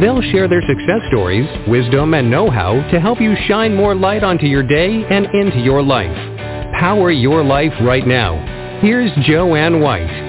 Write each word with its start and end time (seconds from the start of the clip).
They'll 0.00 0.22
share 0.22 0.48
their 0.48 0.62
success 0.62 1.02
stories, 1.08 1.46
wisdom, 1.68 2.14
and 2.14 2.30
know-how 2.30 2.88
to 2.90 3.00
help 3.00 3.20
you 3.20 3.34
shine 3.46 3.74
more 3.74 3.94
light 3.94 4.24
onto 4.24 4.46
your 4.46 4.62
day 4.62 5.04
and 5.10 5.26
into 5.34 5.58
your 5.58 5.82
life. 5.82 6.16
Power 6.80 7.10
your 7.10 7.44
life 7.44 7.74
right 7.82 8.06
now. 8.06 8.78
Here's 8.80 9.10
Joanne 9.26 9.80
White. 9.80 10.19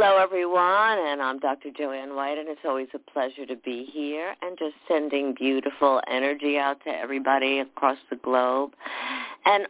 Hello, 0.00 0.22
everyone, 0.22 0.96
and 0.96 1.20
I'm 1.20 1.40
Dr. 1.40 1.70
Joanne 1.76 2.14
White, 2.14 2.38
and 2.38 2.48
it's 2.48 2.60
always 2.64 2.86
a 2.94 3.00
pleasure 3.00 3.44
to 3.46 3.56
be 3.56 3.84
here 3.92 4.36
and 4.42 4.56
just 4.56 4.76
sending 4.86 5.34
beautiful 5.34 6.00
energy 6.08 6.56
out 6.56 6.76
to 6.84 6.90
everybody 6.90 7.58
across 7.58 7.98
the 8.08 8.14
globe. 8.14 8.74
And 9.44 9.66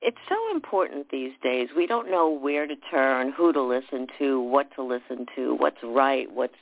it's 0.00 0.20
so 0.28 0.36
important 0.54 1.08
these 1.10 1.32
days. 1.42 1.70
We 1.76 1.88
don't 1.88 2.08
know 2.12 2.30
where 2.30 2.68
to 2.68 2.76
turn, 2.92 3.32
who 3.32 3.52
to 3.52 3.60
listen 3.60 4.06
to, 4.20 4.40
what 4.40 4.72
to 4.76 4.84
listen 4.84 5.26
to, 5.34 5.56
what's 5.56 5.82
right, 5.82 6.30
what's 6.32 6.54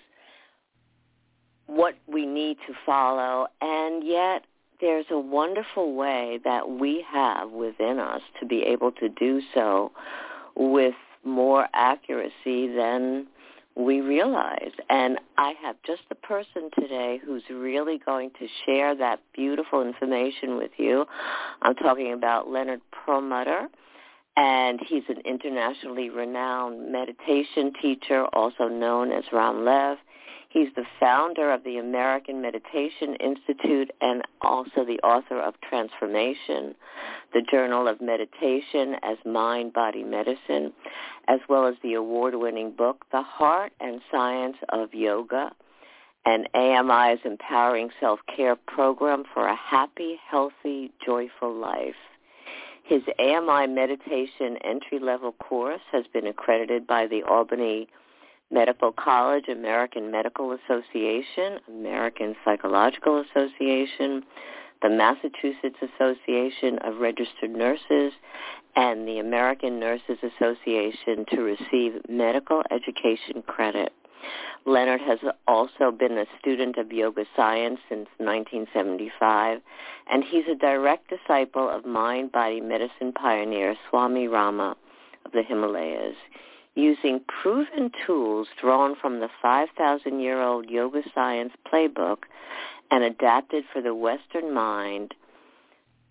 what 1.66 1.96
we 2.06 2.24
need 2.24 2.56
to 2.66 2.72
follow, 2.86 3.48
and 3.60 4.02
yet 4.02 4.46
there's 4.80 5.06
a 5.10 5.18
wonderful 5.18 5.94
way 5.94 6.40
that 6.44 6.70
we 6.70 7.04
have 7.12 7.50
within 7.50 7.98
us 7.98 8.22
to 8.40 8.46
be 8.46 8.62
able 8.62 8.92
to 8.92 9.10
do 9.10 9.42
so 9.52 9.92
with 10.56 10.94
more 11.24 11.68
accuracy 11.74 12.68
than 12.74 13.26
we 13.76 14.00
realize. 14.00 14.70
And 14.88 15.18
I 15.36 15.54
have 15.62 15.76
just 15.84 16.02
the 16.08 16.14
person 16.14 16.70
today 16.78 17.20
who's 17.24 17.42
really 17.50 17.98
going 17.98 18.30
to 18.38 18.46
share 18.64 18.94
that 18.96 19.20
beautiful 19.34 19.82
information 19.82 20.56
with 20.56 20.70
you. 20.76 21.06
I'm 21.62 21.74
talking 21.74 22.12
about 22.12 22.48
Leonard 22.48 22.80
Perlmutter. 22.92 23.68
And 24.36 24.80
he's 24.84 25.04
an 25.08 25.20
internationally 25.24 26.10
renowned 26.10 26.90
meditation 26.90 27.72
teacher, 27.80 28.24
also 28.32 28.66
known 28.66 29.12
as 29.12 29.22
Ram 29.32 29.64
Lev. 29.64 29.98
He's 30.54 30.68
the 30.76 30.86
founder 31.00 31.52
of 31.52 31.64
the 31.64 31.78
American 31.78 32.40
Meditation 32.40 33.16
Institute 33.16 33.90
and 34.00 34.22
also 34.40 34.84
the 34.84 35.00
author 35.02 35.40
of 35.40 35.54
Transformation, 35.68 36.76
the 37.32 37.42
Journal 37.42 37.88
of 37.88 38.00
Meditation 38.00 38.94
as 39.02 39.18
Mind, 39.26 39.72
Body, 39.72 40.04
Medicine, 40.04 40.72
as 41.26 41.40
well 41.48 41.66
as 41.66 41.74
the 41.82 41.94
award-winning 41.94 42.70
book, 42.70 43.04
The 43.10 43.22
Heart 43.22 43.72
and 43.80 44.00
Science 44.12 44.56
of 44.68 44.94
Yoga, 44.94 45.50
and 46.24 46.48
AMI's 46.54 47.18
Empowering 47.24 47.90
Self-Care 47.98 48.54
Program 48.54 49.24
for 49.34 49.48
a 49.48 49.56
Happy, 49.56 50.20
Healthy, 50.30 50.92
Joyful 51.04 51.52
Life. 51.52 51.96
His 52.84 53.02
AMI 53.18 53.66
Meditation 53.66 54.56
entry-level 54.58 55.32
course 55.32 55.82
has 55.90 56.04
been 56.12 56.28
accredited 56.28 56.86
by 56.86 57.08
the 57.08 57.24
Albany 57.24 57.88
Medical 58.54 58.92
College, 58.92 59.48
American 59.48 60.12
Medical 60.12 60.52
Association, 60.52 61.58
American 61.68 62.36
Psychological 62.44 63.24
Association, 63.28 64.22
the 64.80 64.90
Massachusetts 64.90 65.78
Association 65.82 66.78
of 66.84 66.98
Registered 67.00 67.50
Nurses, 67.50 68.12
and 68.76 69.08
the 69.08 69.18
American 69.18 69.80
Nurses 69.80 70.18
Association 70.22 71.26
to 71.32 71.40
receive 71.40 71.94
medical 72.08 72.62
education 72.70 73.42
credit. 73.44 73.92
Leonard 74.66 75.00
has 75.00 75.18
also 75.48 75.90
been 75.90 76.16
a 76.16 76.24
student 76.38 76.78
of 76.78 76.92
yoga 76.92 77.24
science 77.34 77.80
since 77.88 78.06
1975, 78.18 79.60
and 80.08 80.22
he's 80.22 80.44
a 80.48 80.54
direct 80.54 81.10
disciple 81.10 81.68
of 81.68 81.84
mind-body 81.84 82.60
medicine 82.60 83.12
pioneer 83.12 83.74
Swami 83.90 84.28
Rama 84.28 84.76
of 85.26 85.32
the 85.32 85.42
Himalayas 85.42 86.14
using 86.74 87.20
proven 87.42 87.90
tools 88.06 88.48
drawn 88.60 88.96
from 89.00 89.20
the 89.20 89.28
5,000-year-old 89.42 90.68
yoga 90.68 91.02
science 91.14 91.52
playbook 91.72 92.18
and 92.90 93.04
adapted 93.04 93.64
for 93.72 93.80
the 93.80 93.94
Western 93.94 94.52
mind, 94.52 95.14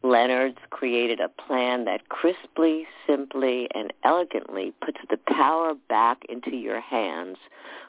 Leonard's 0.03 0.57
created 0.69 1.19
a 1.19 1.29
plan 1.29 1.85
that 1.85 2.09
crisply, 2.09 2.85
simply, 3.07 3.69
and 3.73 3.93
elegantly 4.03 4.73
puts 4.83 4.99
the 5.09 5.19
power 5.27 5.73
back 5.87 6.23
into 6.27 6.55
your 6.55 6.81
hands 6.81 7.37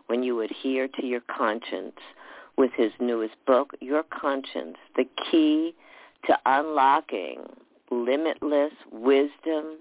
when 0.06 0.22
you 0.22 0.41
adhere 0.41 0.88
to 0.88 1.04
your 1.04 1.22
conscience. 1.22 1.98
With 2.56 2.70
his 2.76 2.92
newest 3.00 3.34
book, 3.46 3.72
Your 3.80 4.04
Conscience, 4.04 4.76
the 4.94 5.08
key 5.28 5.74
to 6.26 6.38
unlocking 6.46 7.41
limitless 7.91 8.72
wisdom, 8.92 9.78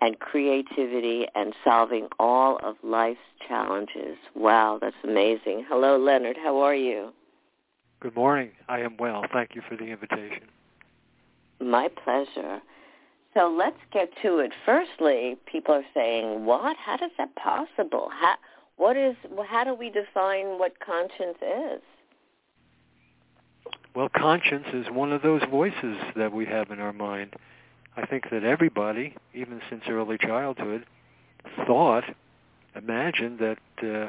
and 0.00 0.18
creativity 0.18 1.26
and 1.34 1.54
solving 1.64 2.08
all 2.18 2.58
of 2.62 2.76
life's 2.82 3.20
challenges. 3.46 4.16
Wow, 4.34 4.78
that's 4.80 4.96
amazing. 5.04 5.66
Hello, 5.68 5.98
Leonard. 5.98 6.36
How 6.42 6.58
are 6.58 6.74
you? 6.74 7.12
Good 8.00 8.16
morning. 8.16 8.52
I 8.68 8.80
am 8.80 8.96
well. 8.98 9.24
Thank 9.32 9.54
you 9.54 9.62
for 9.68 9.76
the 9.76 9.84
invitation. 9.84 10.48
My 11.60 11.88
pleasure. 12.02 12.60
So 13.34 13.54
let's 13.56 13.76
get 13.92 14.08
to 14.22 14.38
it. 14.38 14.52
Firstly, 14.64 15.36
people 15.46 15.74
are 15.74 15.84
saying, 15.94 16.46
"What? 16.46 16.76
How 16.76 16.94
is 16.94 17.12
that 17.18 17.34
possible? 17.36 18.08
How, 18.10 18.36
what 18.76 18.96
is? 18.96 19.14
How 19.46 19.64
do 19.64 19.74
we 19.74 19.90
define 19.90 20.58
what 20.58 20.80
conscience 20.80 21.38
is?" 21.42 21.82
Well, 23.94 24.08
conscience 24.08 24.66
is 24.72 24.86
one 24.90 25.12
of 25.12 25.22
those 25.22 25.42
voices 25.50 25.98
that 26.16 26.32
we 26.32 26.46
have 26.46 26.70
in 26.70 26.80
our 26.80 26.92
mind 26.92 27.34
I 27.96 28.06
think 28.06 28.30
that 28.30 28.44
everybody, 28.44 29.16
even 29.34 29.60
since 29.68 29.82
early 29.88 30.18
childhood, 30.18 30.86
thought, 31.66 32.04
imagined 32.74 33.38
that 33.40 33.58
uh, 33.82 34.08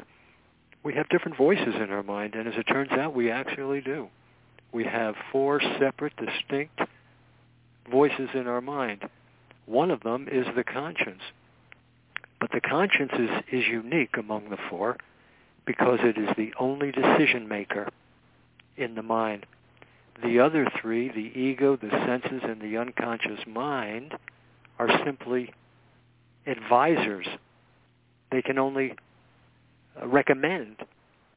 we 0.82 0.94
have 0.94 1.08
different 1.08 1.36
voices 1.36 1.74
in 1.76 1.90
our 1.90 2.02
mind, 2.02 2.34
and 2.34 2.48
as 2.48 2.54
it 2.56 2.64
turns 2.64 2.92
out, 2.92 3.14
we 3.14 3.30
actually 3.30 3.80
do. 3.80 4.08
We 4.72 4.84
have 4.84 5.14
four 5.30 5.60
separate, 5.78 6.14
distinct 6.16 6.80
voices 7.90 8.30
in 8.34 8.46
our 8.46 8.60
mind. 8.60 9.08
One 9.66 9.90
of 9.90 10.00
them 10.00 10.28
is 10.30 10.46
the 10.56 10.64
conscience. 10.64 11.22
But 12.40 12.50
the 12.52 12.60
conscience 12.60 13.12
is, 13.18 13.30
is 13.52 13.66
unique 13.66 14.16
among 14.16 14.50
the 14.50 14.58
four 14.68 14.96
because 15.64 16.00
it 16.02 16.18
is 16.18 16.28
the 16.36 16.52
only 16.58 16.90
decision 16.90 17.46
maker 17.48 17.88
in 18.76 18.94
the 18.94 19.02
mind. 19.02 19.46
The 20.22 20.40
other 20.40 20.66
three, 20.80 21.08
the 21.08 21.38
ego, 21.38 21.76
the 21.76 21.90
senses, 21.90 22.42
and 22.44 22.60
the 22.60 22.76
unconscious 22.76 23.40
mind, 23.46 24.14
are 24.78 24.88
simply 25.04 25.52
advisors. 26.46 27.26
They 28.30 28.42
can 28.42 28.58
only 28.58 28.94
uh, 30.00 30.06
recommend 30.06 30.76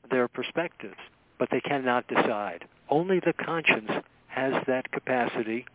their 0.09 0.27
perspectives, 0.27 0.97
but 1.39 1.49
they 1.51 1.61
cannot 1.61 2.07
decide. 2.07 2.65
Only 2.89 3.19
the 3.19 3.33
conscience 3.33 3.91
has 4.27 4.53
that 4.67 4.91
capacity 4.91 5.65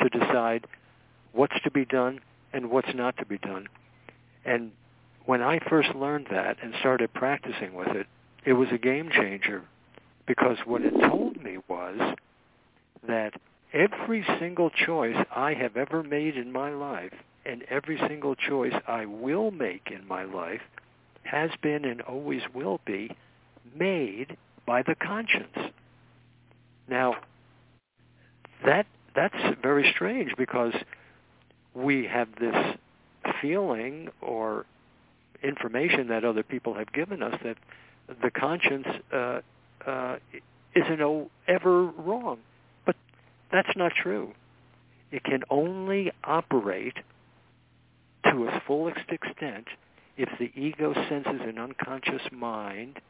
to 0.00 0.08
decide 0.08 0.66
what's 1.32 1.60
to 1.62 1.70
be 1.70 1.84
done 1.84 2.20
and 2.52 2.70
what's 2.70 2.94
not 2.94 3.16
to 3.18 3.26
be 3.26 3.38
done. 3.38 3.68
And 4.44 4.72
when 5.26 5.42
I 5.42 5.58
first 5.68 5.94
learned 5.94 6.28
that 6.30 6.56
and 6.62 6.74
started 6.80 7.12
practicing 7.12 7.74
with 7.74 7.88
it, 7.88 8.06
it 8.44 8.54
was 8.54 8.68
a 8.72 8.78
game 8.78 9.10
changer 9.12 9.62
because 10.26 10.56
what 10.64 10.82
it 10.82 10.94
told 11.08 11.42
me 11.42 11.58
was 11.68 12.16
that 13.06 13.34
every 13.72 14.24
single 14.38 14.70
choice 14.70 15.16
I 15.34 15.54
have 15.54 15.76
ever 15.76 16.02
made 16.02 16.36
in 16.36 16.52
my 16.52 16.70
life 16.70 17.12
and 17.44 17.62
every 17.70 17.98
single 18.08 18.34
choice 18.34 18.74
I 18.86 19.06
will 19.06 19.50
make 19.50 19.90
in 19.90 20.06
my 20.06 20.24
life 20.24 20.60
has 21.24 21.50
been 21.62 21.84
and 21.84 22.00
always 22.02 22.42
will 22.54 22.80
be 22.86 23.10
made 23.74 24.36
by 24.66 24.82
the 24.82 24.94
conscience. 24.94 25.72
Now, 26.88 27.16
that 28.64 28.86
that's 29.14 29.58
very 29.62 29.90
strange 29.94 30.32
because 30.36 30.74
we 31.74 32.06
have 32.06 32.28
this 32.40 32.76
feeling 33.40 34.08
or 34.20 34.64
information 35.42 36.08
that 36.08 36.24
other 36.24 36.42
people 36.42 36.74
have 36.74 36.92
given 36.92 37.22
us 37.22 37.34
that 37.44 37.56
the 38.22 38.30
conscience 38.30 38.86
uh, 39.12 39.40
uh, 39.86 40.16
isn't 40.74 41.30
ever 41.46 41.84
wrong. 41.84 42.38
That's 43.50 43.76
not 43.76 43.92
true. 43.94 44.32
It 45.10 45.24
can 45.24 45.42
only 45.50 46.12
operate 46.24 46.96
to 48.30 48.46
its 48.46 48.56
fullest 48.66 49.08
extent 49.10 49.68
if 50.16 50.28
the 50.38 50.50
ego 50.54 50.92
senses 51.08 51.40
and 51.40 51.58
unconscious 51.58 52.22
mind 52.30 53.00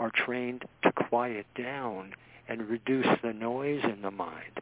are 0.00 0.10
trained 0.10 0.64
to 0.82 0.92
quiet 0.92 1.46
down 1.56 2.14
and 2.48 2.68
reduce 2.68 3.06
the 3.22 3.32
noise 3.32 3.82
in 3.84 4.02
the 4.02 4.10
mind. 4.10 4.60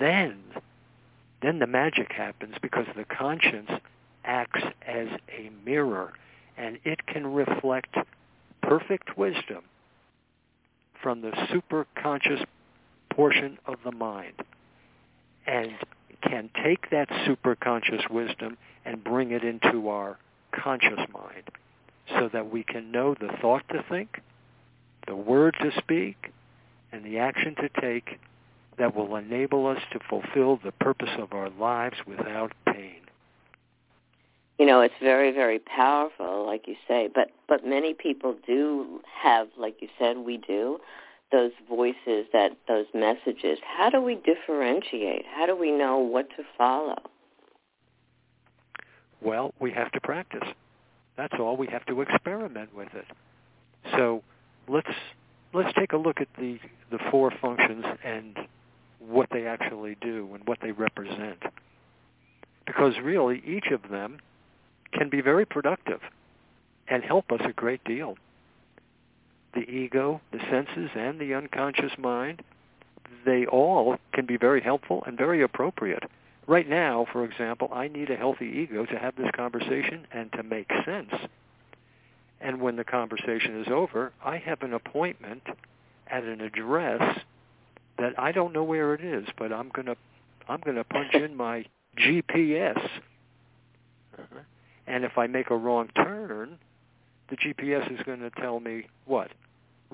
Then, 0.00 0.42
then 1.42 1.58
the 1.58 1.66
magic 1.66 2.12
happens 2.12 2.54
because 2.62 2.86
the 2.96 3.04
conscience 3.04 3.70
acts 4.24 4.62
as 4.86 5.08
a 5.36 5.50
mirror 5.64 6.12
and 6.56 6.78
it 6.84 7.06
can 7.06 7.26
reflect 7.26 7.94
perfect 8.62 9.18
wisdom 9.18 9.64
from 11.02 11.20
the 11.20 11.32
superconscious 11.52 12.44
portion 13.14 13.58
of 13.66 13.76
the 13.84 13.92
mind 13.92 14.34
and 15.46 15.72
can 16.22 16.50
take 16.64 16.90
that 16.90 17.08
superconscious 17.08 18.10
wisdom 18.10 18.56
and 18.84 19.04
bring 19.04 19.30
it 19.30 19.44
into 19.44 19.88
our 19.88 20.18
conscious 20.52 21.00
mind 21.12 21.50
so 22.08 22.28
that 22.32 22.50
we 22.50 22.62
can 22.62 22.90
know 22.90 23.14
the 23.14 23.30
thought 23.40 23.62
to 23.68 23.84
think, 23.88 24.20
the 25.06 25.14
word 25.14 25.54
to 25.60 25.70
speak, 25.78 26.32
and 26.92 27.04
the 27.04 27.18
action 27.18 27.54
to 27.56 27.68
take 27.80 28.18
that 28.78 28.94
will 28.94 29.16
enable 29.16 29.66
us 29.66 29.80
to 29.92 29.98
fulfill 30.08 30.58
the 30.64 30.72
purpose 30.72 31.10
of 31.18 31.32
our 31.32 31.50
lives 31.50 31.96
without 32.06 32.52
pain. 32.66 33.00
You 34.58 34.66
know, 34.66 34.80
it's 34.80 34.94
very, 35.00 35.32
very 35.32 35.58
powerful, 35.58 36.46
like 36.46 36.68
you 36.68 36.76
say, 36.86 37.08
but 37.12 37.30
but 37.48 37.66
many 37.66 37.92
people 37.92 38.36
do 38.46 39.00
have, 39.22 39.48
like 39.58 39.82
you 39.82 39.88
said, 39.98 40.18
we 40.18 40.36
do, 40.36 40.78
those 41.34 41.50
voices, 41.68 42.26
that 42.32 42.52
those 42.68 42.86
messages. 42.94 43.58
How 43.76 43.90
do 43.90 44.00
we 44.00 44.14
differentiate? 44.14 45.24
How 45.26 45.46
do 45.46 45.56
we 45.56 45.72
know 45.72 45.98
what 45.98 46.28
to 46.36 46.44
follow? 46.56 47.02
Well, 49.20 49.52
we 49.58 49.72
have 49.72 49.90
to 49.92 50.00
practice. 50.00 50.48
That's 51.16 51.34
all. 51.40 51.56
We 51.56 51.66
have 51.66 51.84
to 51.86 52.02
experiment 52.02 52.72
with 52.74 52.94
it. 52.94 53.06
So 53.96 54.22
let's 54.68 54.90
let's 55.52 55.74
take 55.76 55.92
a 55.92 55.96
look 55.96 56.20
at 56.20 56.28
the 56.38 56.60
the 56.92 56.98
four 57.10 57.32
functions 57.42 57.84
and 58.04 58.38
what 59.00 59.28
they 59.32 59.46
actually 59.46 59.96
do 60.00 60.30
and 60.34 60.46
what 60.46 60.58
they 60.62 60.70
represent. 60.70 61.42
Because 62.64 62.94
really, 63.02 63.42
each 63.44 63.72
of 63.72 63.90
them 63.90 64.18
can 64.92 65.10
be 65.10 65.20
very 65.20 65.44
productive 65.44 66.00
and 66.86 67.02
help 67.02 67.32
us 67.32 67.40
a 67.44 67.52
great 67.52 67.82
deal. 67.84 68.16
The 69.54 69.68
ego, 69.70 70.20
the 70.32 70.40
senses, 70.50 70.90
and 70.96 71.20
the 71.20 71.34
unconscious 71.34 71.92
mind, 71.98 72.42
they 73.24 73.46
all 73.46 73.96
can 74.12 74.26
be 74.26 74.36
very 74.36 74.60
helpful 74.60 75.02
and 75.06 75.16
very 75.16 75.42
appropriate. 75.42 76.02
Right 76.46 76.68
now, 76.68 77.06
for 77.12 77.24
example, 77.24 77.70
I 77.72 77.88
need 77.88 78.10
a 78.10 78.16
healthy 78.16 78.46
ego 78.46 78.84
to 78.84 78.98
have 78.98 79.16
this 79.16 79.30
conversation 79.34 80.06
and 80.12 80.30
to 80.32 80.42
make 80.42 80.70
sense. 80.84 81.12
And 82.40 82.60
when 82.60 82.76
the 82.76 82.84
conversation 82.84 83.62
is 83.62 83.68
over, 83.70 84.12
I 84.22 84.36
have 84.38 84.62
an 84.62 84.74
appointment 84.74 85.42
at 86.08 86.24
an 86.24 86.42
address 86.42 87.20
that 87.98 88.18
I 88.18 88.32
don't 88.32 88.52
know 88.52 88.64
where 88.64 88.94
it 88.94 89.02
is, 89.02 89.26
but 89.38 89.52
I'm 89.52 89.70
going 89.70 89.86
to 89.86 89.96
I'm 90.46 90.60
going 90.60 90.76
to 90.76 90.84
punch 90.84 91.14
in 91.14 91.34
my 91.36 91.64
GPS. 91.98 92.76
Uh-huh. 92.76 94.40
And 94.86 95.04
if 95.04 95.16
I 95.16 95.26
make 95.26 95.50
a 95.50 95.56
wrong 95.56 95.88
turn, 95.96 96.58
the 97.30 97.36
GPS 97.36 97.90
is 97.90 98.04
going 98.04 98.20
to 98.20 98.30
tell 98.30 98.60
me 98.60 98.88
what? 99.06 99.30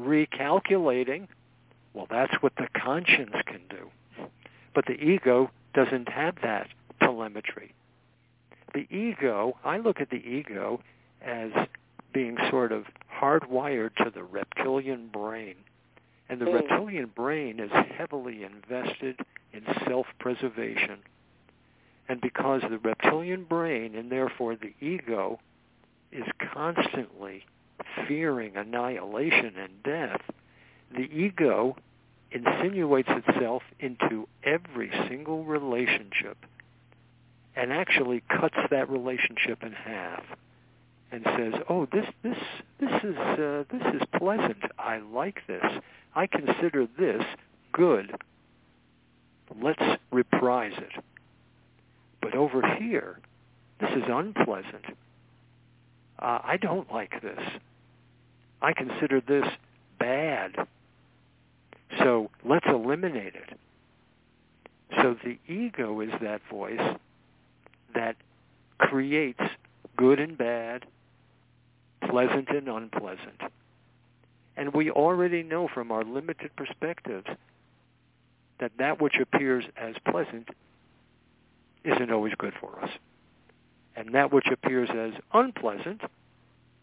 Recalculating. 0.00 1.28
Well, 1.92 2.06
that's 2.10 2.32
what 2.40 2.52
the 2.56 2.68
conscience 2.74 3.34
can 3.46 3.60
do. 3.68 3.90
But 4.74 4.86
the 4.86 4.94
ego 4.94 5.50
doesn't 5.74 6.08
have 6.08 6.36
that 6.42 6.68
telemetry. 7.02 7.74
The 8.74 8.86
ego, 8.94 9.56
I 9.64 9.78
look 9.78 10.00
at 10.00 10.10
the 10.10 10.16
ego 10.16 10.80
as 11.20 11.50
being 12.12 12.36
sort 12.50 12.72
of 12.72 12.84
hardwired 13.20 13.94
to 13.96 14.10
the 14.14 14.22
reptilian 14.22 15.08
brain. 15.08 15.56
And 16.28 16.40
the 16.40 16.46
mm. 16.46 16.54
reptilian 16.54 17.10
brain 17.14 17.58
is 17.58 17.70
heavily 17.96 18.44
invested 18.44 19.18
in 19.52 19.62
self-preservation. 19.86 20.98
And 22.08 22.20
because 22.20 22.62
the 22.62 22.78
reptilian 22.78 23.44
brain, 23.44 23.94
and 23.96 24.10
therefore 24.10 24.56
the 24.56 24.74
ego, 24.84 25.40
is 26.12 26.24
constantly 26.52 27.44
fearing 28.06 28.56
annihilation 28.56 29.54
and 29.56 29.82
death, 29.82 30.20
the 30.92 31.02
ego 31.02 31.76
insinuates 32.32 33.08
itself 33.10 33.62
into 33.78 34.28
every 34.44 34.90
single 35.08 35.44
relationship 35.44 36.36
and 37.56 37.72
actually 37.72 38.22
cuts 38.28 38.56
that 38.70 38.88
relationship 38.88 39.62
in 39.62 39.72
half 39.72 40.22
and 41.12 41.24
says, 41.36 41.54
"Oh, 41.68 41.86
this 41.86 42.06
this 42.22 42.38
this 42.78 43.02
is 43.02 43.16
uh, 43.16 43.64
this 43.70 43.82
is 43.94 44.02
pleasant. 44.16 44.62
I 44.78 44.98
like 44.98 45.46
this. 45.46 45.64
I 46.14 46.26
consider 46.26 46.86
this 46.98 47.24
good. 47.72 48.14
Let's 49.60 50.00
reprise 50.12 50.74
it." 50.78 51.04
But 52.22 52.34
over 52.34 52.62
here, 52.76 53.18
this 53.80 53.90
is 53.90 54.04
unpleasant. 54.08 54.84
Uh, 56.18 56.38
I 56.44 56.58
don't 56.58 56.92
like 56.92 57.20
this. 57.22 57.40
I 58.62 58.72
consider 58.72 59.20
this 59.20 59.46
bad. 59.98 60.54
So 61.98 62.30
let's 62.44 62.66
eliminate 62.68 63.34
it. 63.34 63.58
So 64.96 65.16
the 65.24 65.38
ego 65.52 66.00
is 66.00 66.10
that 66.20 66.40
voice 66.50 66.96
that 67.94 68.16
creates 68.78 69.40
good 69.96 70.18
and 70.18 70.36
bad, 70.36 70.84
pleasant 72.08 72.48
and 72.48 72.68
unpleasant. 72.68 73.40
And 74.56 74.74
we 74.74 74.90
already 74.90 75.42
know 75.42 75.68
from 75.72 75.90
our 75.92 76.04
limited 76.04 76.54
perspectives 76.56 77.26
that 78.58 78.72
that 78.78 79.00
which 79.00 79.16
appears 79.16 79.64
as 79.76 79.94
pleasant 80.10 80.48
isn't 81.84 82.10
always 82.10 82.34
good 82.36 82.52
for 82.60 82.78
us. 82.82 82.90
And 83.96 84.14
that 84.14 84.32
which 84.32 84.46
appears 84.48 84.90
as 84.90 85.12
unpleasant 85.32 86.02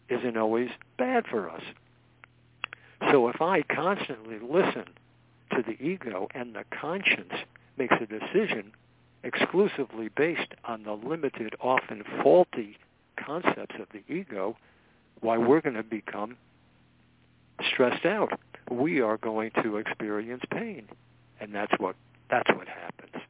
isn't 0.08 0.36
always 0.36 0.70
bad 0.96 1.26
for 1.26 1.50
us. 1.50 1.62
So 3.10 3.28
if 3.28 3.40
I 3.40 3.62
constantly 3.62 4.38
listen 4.40 4.84
to 5.52 5.62
the 5.62 5.80
ego 5.82 6.28
and 6.34 6.54
the 6.54 6.64
conscience 6.80 7.32
makes 7.76 7.94
a 8.00 8.06
decision 8.06 8.72
exclusively 9.22 10.08
based 10.16 10.54
on 10.64 10.82
the 10.82 10.92
limited, 10.92 11.54
often 11.60 12.02
faulty 12.22 12.76
concepts 13.16 13.76
of 13.80 13.86
the 13.92 14.02
ego, 14.12 14.56
why 15.20 15.36
we're 15.36 15.60
going 15.60 15.76
to 15.76 15.82
become 15.82 16.36
stressed 17.72 18.06
out. 18.06 18.38
We 18.70 19.00
are 19.00 19.16
going 19.16 19.50
to 19.62 19.76
experience 19.76 20.42
pain, 20.50 20.88
and 21.40 21.54
that's 21.54 21.72
what 21.78 21.96
that's 22.30 22.48
what 22.50 22.68
happens. 22.68 23.22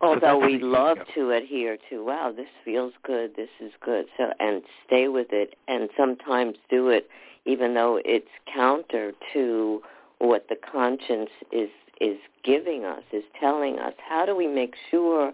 Although 0.00 0.38
we 0.38 0.58
love 0.58 0.98
to 1.14 1.32
adhere 1.32 1.76
to, 1.90 2.04
wow, 2.04 2.32
this 2.34 2.46
feels 2.64 2.92
good, 3.02 3.34
this 3.34 3.48
is 3.60 3.72
good, 3.84 4.06
so 4.16 4.32
and 4.38 4.62
stay 4.86 5.08
with 5.08 5.28
it, 5.32 5.56
and 5.66 5.88
sometimes 5.96 6.56
do 6.70 6.88
it 6.88 7.08
even 7.48 7.72
though 7.74 8.00
it's 8.04 8.28
counter 8.52 9.12
to 9.32 9.82
what 10.18 10.46
the 10.48 10.56
conscience 10.56 11.30
is 11.50 11.70
is 12.00 12.18
giving 12.44 12.84
us, 12.84 13.02
is 13.12 13.24
telling 13.40 13.80
us. 13.80 13.94
How 14.08 14.24
do 14.24 14.36
we 14.36 14.46
make 14.46 14.74
sure 14.88 15.32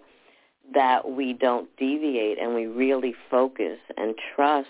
that 0.73 1.11
we 1.11 1.35
don't 1.35 1.69
deviate 1.77 2.39
and 2.39 2.55
we 2.55 2.65
really 2.67 3.15
focus 3.31 3.79
and 3.99 4.15
trust 4.35 4.69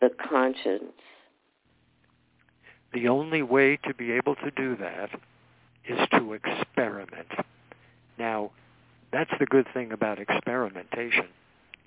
the 0.00 0.08
conscience? 0.08 0.94
The 2.94 3.08
only 3.08 3.42
way 3.42 3.76
to 3.84 3.92
be 3.92 4.12
able 4.12 4.36
to 4.36 4.50
do 4.52 4.74
that 4.76 5.10
is 5.86 5.98
to 6.12 6.32
experiment. 6.32 7.28
Now, 8.18 8.52
that's 9.12 9.30
the 9.38 9.46
good 9.46 9.66
thing 9.74 9.92
about 9.92 10.18
experimentation. 10.18 11.26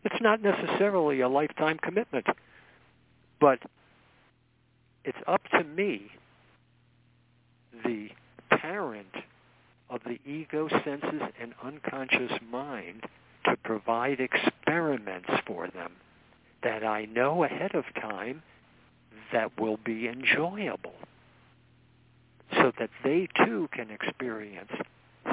It's 0.04 0.22
not 0.22 0.42
necessarily 0.42 1.22
a 1.22 1.28
lifetime 1.28 1.80
commitment, 1.82 2.28
but 3.42 3.60
it's 5.04 5.18
up 5.28 5.42
to 5.52 5.64
me, 5.64 6.12
the 7.84 8.10
parent 8.52 9.16
of 9.90 10.02
the 10.06 10.20
ego 10.30 10.68
senses 10.84 11.22
and 11.42 11.54
unconscious 11.64 12.32
mind, 12.50 13.04
to 13.46 13.56
provide 13.64 14.20
experiments 14.20 15.30
for 15.46 15.68
them 15.68 15.92
that 16.64 16.84
I 16.84 17.06
know 17.06 17.44
ahead 17.44 17.76
of 17.76 17.86
time 17.96 18.42
that 19.32 19.60
will 19.60 19.78
be 19.78 20.08
enjoyable 20.08 20.96
so 22.54 22.72
that 22.80 22.90
they 23.04 23.28
too 23.46 23.70
can 23.72 23.92
experience 23.92 24.72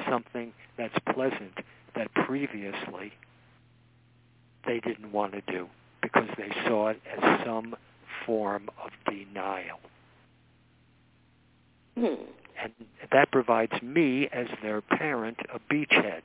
something 0.09 0.53
that's 0.77 0.95
pleasant 1.15 1.59
that 1.95 2.13
previously 2.15 3.13
they 4.67 4.81
didn't 4.81 5.13
want 5.13 5.33
to 5.33 5.43
do 5.53 5.69
because 6.03 6.29
they 6.37 6.51
saw 6.67 6.89
it 6.89 7.01
as 7.17 7.45
some 7.45 7.75
form 8.27 8.69
of 8.83 8.91
denial. 9.07 9.81
Hmm. 11.97 12.25
And 12.63 12.73
that 13.11 13.31
provides 13.33 13.83
me, 13.83 14.29
as 14.33 14.47
their 14.63 14.81
parent, 14.81 15.39
a 15.53 15.59
beachhead 15.73 16.23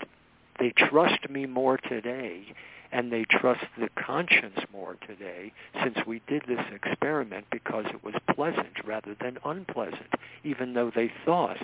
They 0.59 0.71
trust 0.71 1.29
me 1.29 1.45
more 1.45 1.77
today 1.77 2.53
and 2.91 3.11
they 3.11 3.25
trust 3.25 3.65
the 3.77 3.89
conscience 4.01 4.59
more 4.71 4.95
today 5.05 5.51
since 5.83 5.97
we 6.05 6.21
did 6.27 6.43
this 6.47 6.63
experiment 6.73 7.45
because 7.51 7.85
it 7.87 8.03
was 8.03 8.15
pleasant 8.33 8.85
rather 8.85 9.15
than 9.19 9.37
unpleasant, 9.43 10.13
even 10.43 10.73
though 10.73 10.91
they 10.95 11.11
thought 11.25 11.57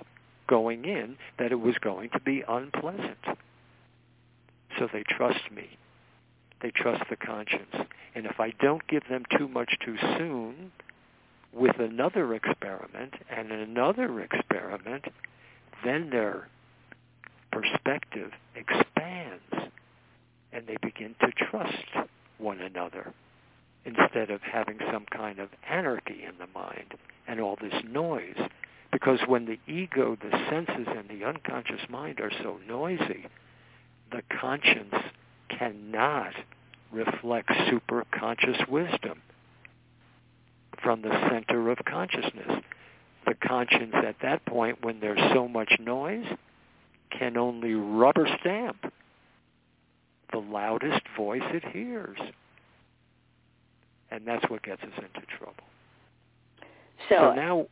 going 0.48 0.86
in 0.86 1.15
that 1.39 1.51
it 1.51 1.60
was 1.60 1.75
going 1.81 2.10
to 2.10 2.19
be 2.19 2.43
unpleasant. 2.48 3.17
So 4.79 4.87
they 4.91 5.03
trust 5.03 5.51
me. 5.51 5.77
They 6.61 6.71
trust 6.71 7.03
the 7.09 7.15
conscience. 7.15 7.75
And 8.15 8.25
if 8.25 8.39
I 8.39 8.51
don't 8.61 8.85
give 8.87 9.03
them 9.09 9.23
too 9.37 9.47
much 9.47 9.77
too 9.83 9.97
soon 10.17 10.71
with 11.53 11.77
another 11.79 12.33
experiment 12.33 13.13
and 13.29 13.51
another 13.51 14.21
experiment, 14.21 15.05
then 15.83 16.09
their 16.09 16.47
perspective 17.51 18.31
expands 18.55 19.43
and 20.51 20.67
they 20.67 20.77
begin 20.81 21.15
to 21.19 21.31
trust 21.49 22.09
one 22.37 22.59
another 22.59 23.13
instead 23.85 24.29
of 24.29 24.41
having 24.41 24.79
some 24.91 25.05
kind 25.11 25.39
of 25.39 25.49
anarchy 25.69 26.23
in 26.27 26.37
the 26.39 26.47
mind 26.57 26.93
and 27.27 27.39
all 27.39 27.57
this 27.61 27.73
noise. 27.89 28.37
Because 28.91 29.19
when 29.27 29.45
the 29.45 29.59
ego, 29.71 30.15
the 30.21 30.31
senses, 30.49 30.87
and 30.87 31.09
the 31.09 31.25
unconscious 31.25 31.81
mind 31.89 32.19
are 32.19 32.31
so 32.43 32.59
noisy, 32.67 33.25
the 34.13 34.22
conscience 34.39 34.93
cannot 35.50 36.34
reflect 36.91 37.50
superconscious 37.50 38.70
wisdom 38.70 39.22
from 40.82 41.01
the 41.01 41.29
center 41.29 41.72
of 41.72 41.79
consciousness. 41.86 42.63
The 43.25 43.34
conscience 43.36 43.96
at 43.96 44.15
that 44.22 44.46
point, 44.46 44.84
when 44.84 45.00
there's 45.00 45.20
so 45.34 45.48
much 45.48 45.72
noise, 45.79 46.25
can 47.17 47.38
only 47.38 47.74
rubber 47.74 48.27
stamp 48.39 48.93
the 50.32 50.39
loudest 50.39 51.01
voice 51.17 51.43
it 51.46 51.63
hears. 51.72 52.17
And 54.12 54.27
that's 54.27 54.48
what 54.50 54.62
gets 54.62 54.82
us 54.84 54.91
into 54.98 55.25
trouble. 55.38 55.63
So, 57.10 57.15
so 57.15 57.34
now, 57.34 57.67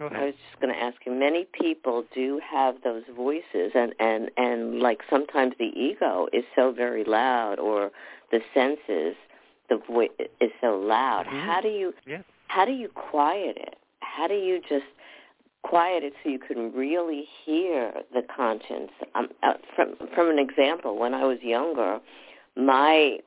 I 0.00 0.26
was 0.26 0.34
just 0.48 0.60
going 0.60 0.74
to 0.74 0.80
ask 0.80 0.96
you. 1.04 1.12
Many 1.12 1.46
people 1.52 2.04
do 2.14 2.40
have 2.48 2.76
those 2.84 3.02
voices, 3.14 3.72
and 3.74 3.94
and 3.98 4.30
and 4.36 4.80
like 4.80 5.00
sometimes 5.10 5.54
the 5.58 5.70
ego 5.76 6.28
is 6.32 6.44
so 6.54 6.72
very 6.72 7.04
loud, 7.04 7.58
or 7.58 7.90
the 8.30 8.40
senses, 8.54 9.16
the 9.68 9.78
voice 9.90 10.10
is 10.40 10.50
so 10.60 10.78
loud. 10.78 11.26
Mm-hmm. 11.26 11.46
How 11.46 11.60
do 11.60 11.68
you 11.68 11.94
yeah. 12.06 12.22
how 12.48 12.64
do 12.64 12.72
you 12.72 12.88
quiet 12.88 13.56
it? 13.56 13.76
How 14.00 14.26
do 14.26 14.34
you 14.34 14.60
just 14.68 14.86
quiet 15.62 16.02
it 16.04 16.12
so 16.22 16.30
you 16.30 16.38
can 16.38 16.72
really 16.72 17.24
hear 17.44 17.92
the 18.12 18.22
conscience. 18.34 18.90
Um, 19.14 19.28
uh, 19.42 19.54
from 19.74 19.96
from 20.14 20.30
an 20.30 20.38
example, 20.38 20.98
when 20.98 21.14
I 21.14 21.24
was 21.24 21.38
younger, 21.42 22.00
my 22.56 23.18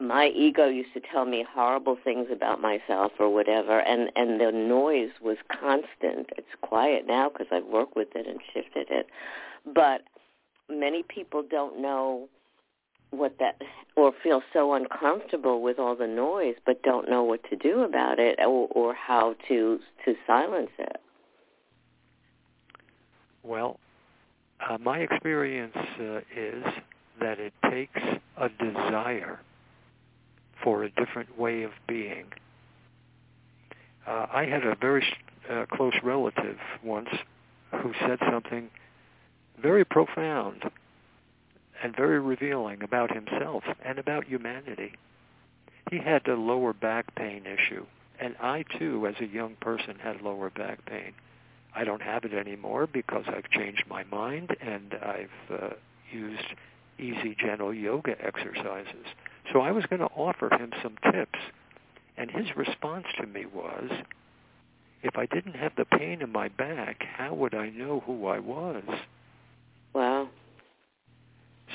my 0.00 0.28
ego 0.28 0.66
used 0.66 0.94
to 0.94 1.00
tell 1.00 1.26
me 1.26 1.44
horrible 1.48 1.96
things 2.02 2.28
about 2.32 2.60
myself 2.60 3.12
or 3.18 3.32
whatever, 3.32 3.80
and 3.80 4.10
and 4.16 4.40
the 4.40 4.50
noise 4.50 5.10
was 5.20 5.36
constant. 5.48 6.30
It's 6.36 6.48
quiet 6.62 7.06
now 7.06 7.28
because 7.28 7.48
I've 7.52 7.66
worked 7.66 7.96
with 7.96 8.08
it 8.14 8.26
and 8.26 8.40
shifted 8.52 8.88
it, 8.90 9.06
but 9.66 10.02
many 10.68 11.02
people 11.02 11.44
don't 11.48 11.80
know 11.80 12.28
what 13.10 13.36
that 13.38 13.60
or 13.96 14.12
feel 14.22 14.40
so 14.52 14.72
uncomfortable 14.74 15.60
with 15.62 15.78
all 15.78 15.96
the 15.96 16.06
noise 16.06 16.54
but 16.64 16.82
don't 16.82 17.10
know 17.10 17.24
what 17.24 17.42
to 17.50 17.56
do 17.56 17.80
about 17.80 18.18
it 18.18 18.38
or, 18.38 18.68
or 18.70 18.94
how 18.94 19.34
to 19.48 19.80
to 20.04 20.14
silence 20.26 20.70
it 20.78 21.00
well 23.42 23.80
uh, 24.68 24.78
my 24.78 24.98
experience 24.98 25.74
uh, 25.76 26.18
is 26.36 26.64
that 27.18 27.40
it 27.40 27.52
takes 27.68 28.00
a 28.36 28.48
desire 28.48 29.40
for 30.62 30.84
a 30.84 30.90
different 30.90 31.38
way 31.38 31.62
of 31.62 31.72
being 31.86 32.26
uh, 34.06 34.26
i 34.32 34.44
had 34.44 34.64
a 34.64 34.74
very 34.80 35.04
uh, 35.50 35.66
close 35.72 35.94
relative 36.02 36.58
once 36.82 37.08
who 37.82 37.92
said 38.00 38.18
something 38.30 38.70
very 39.60 39.84
profound 39.84 40.70
and 41.82 41.96
very 41.96 42.20
revealing 42.20 42.82
about 42.82 43.12
himself 43.14 43.64
and 43.84 43.98
about 43.98 44.26
humanity. 44.26 44.92
He 45.90 45.98
had 45.98 46.26
a 46.28 46.34
lower 46.34 46.72
back 46.72 47.14
pain 47.14 47.44
issue, 47.46 47.86
and 48.18 48.36
I 48.40 48.64
too, 48.78 49.06
as 49.06 49.14
a 49.20 49.26
young 49.26 49.56
person, 49.56 49.96
had 49.98 50.20
lower 50.20 50.50
back 50.50 50.84
pain. 50.86 51.12
I 51.74 51.84
don't 51.84 52.02
have 52.02 52.24
it 52.24 52.34
anymore 52.34 52.86
because 52.86 53.24
I've 53.28 53.48
changed 53.50 53.84
my 53.88 54.04
mind 54.04 54.56
and 54.60 54.94
I've 54.94 55.62
uh, 55.62 55.68
used 56.12 56.54
easy, 56.98 57.36
gentle 57.38 57.72
yoga 57.72 58.16
exercises. 58.22 59.06
So 59.52 59.60
I 59.60 59.72
was 59.72 59.84
going 59.86 60.00
to 60.00 60.06
offer 60.06 60.52
him 60.54 60.70
some 60.82 60.96
tips, 61.12 61.38
and 62.16 62.30
his 62.30 62.46
response 62.56 63.06
to 63.20 63.26
me 63.26 63.46
was, 63.46 63.90
if 65.02 65.16
I 65.16 65.26
didn't 65.26 65.56
have 65.56 65.72
the 65.76 65.84
pain 65.84 66.22
in 66.22 66.30
my 66.30 66.48
back, 66.48 67.02
how 67.16 67.34
would 67.34 67.54
I 67.54 67.70
know 67.70 68.02
who 68.06 68.26
I 68.26 68.38
was? 68.38 68.84
Wow. 69.94 70.28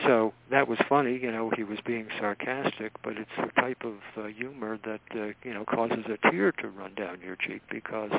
So 0.04 0.34
that 0.52 0.68
was 0.68 0.78
funny, 0.88 1.18
you 1.22 1.32
know, 1.32 1.52
he 1.56 1.64
was 1.64 1.80
being 1.86 2.08
sarcastic, 2.20 2.92
but 3.04 3.14
it's 3.18 3.30
the 3.38 3.62
type 3.62 3.84
of 3.84 3.96
uh, 4.18 4.28
humor 4.28 4.78
that, 4.86 5.02
uh, 5.12 5.28
you 5.44 5.54
know, 5.54 5.66
causes 5.66 6.06
a 6.06 6.32
tear 6.32 6.52
to 6.52 6.68
run 6.68 6.94
down 6.96 7.20
your 7.22 7.38
cheek 7.38 7.62
because, 7.72 8.12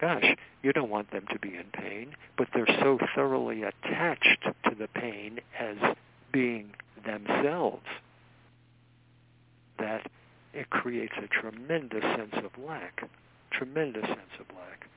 gosh, 0.00 0.24
you 0.62 0.72
don't 0.72 0.90
want 0.90 1.10
them 1.12 1.24
to 1.32 1.38
be 1.38 1.54
in 1.56 1.66
pain, 1.72 2.14
but 2.36 2.48
they're 2.52 2.66
so 2.80 2.98
thoroughly 3.14 3.62
attached 3.62 4.44
to 4.64 4.74
the 4.76 4.88
pain 4.88 5.38
as 5.58 5.76
being 6.32 6.70
themselves 7.04 7.86
that 9.78 10.08
it 10.54 10.70
creates 10.70 11.14
a 11.22 11.26
tremendous 11.28 12.02
sense 12.02 12.34
of 12.34 12.50
lack, 12.64 13.08
tremendous 13.50 14.06
sense 14.06 14.40
of 14.40 14.46
lack. 14.56 14.88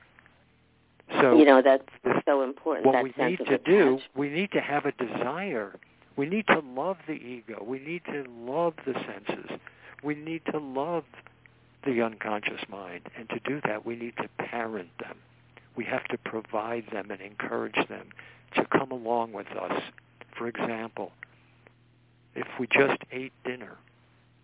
So 1.20 1.36
you 1.36 1.44
know 1.44 1.60
that's 1.62 1.84
so 2.24 2.42
important. 2.42 2.86
What 2.86 3.02
we 3.02 3.12
need 3.18 3.38
to 3.46 3.58
do, 3.58 3.98
we 4.14 4.28
need 4.30 4.52
to 4.52 4.60
have 4.60 4.86
a 4.86 4.92
desire. 4.92 5.74
We 6.16 6.26
need 6.26 6.46
to 6.48 6.60
love 6.60 6.98
the 7.06 7.14
ego. 7.14 7.62
We 7.64 7.78
need 7.78 8.02
to 8.06 8.24
love 8.44 8.74
the 8.86 8.92
senses. 8.92 9.50
We 10.02 10.14
need 10.14 10.42
to 10.50 10.58
love 10.58 11.04
the 11.84 12.02
unconscious 12.02 12.60
mind. 12.68 13.02
And 13.16 13.28
to 13.30 13.40
do 13.40 13.60
that, 13.66 13.86
we 13.86 13.96
need 13.96 14.14
to 14.18 14.28
parent 14.38 14.90
them. 14.98 15.16
We 15.76 15.84
have 15.84 16.04
to 16.08 16.18
provide 16.18 16.84
them 16.92 17.10
and 17.10 17.20
encourage 17.20 17.88
them 17.88 18.08
to 18.54 18.66
come 18.66 18.90
along 18.90 19.32
with 19.32 19.48
us. 19.48 19.82
For 20.36 20.46
example, 20.48 21.12
if 22.34 22.46
we 22.58 22.66
just 22.66 22.98
ate 23.12 23.32
dinner, 23.44 23.76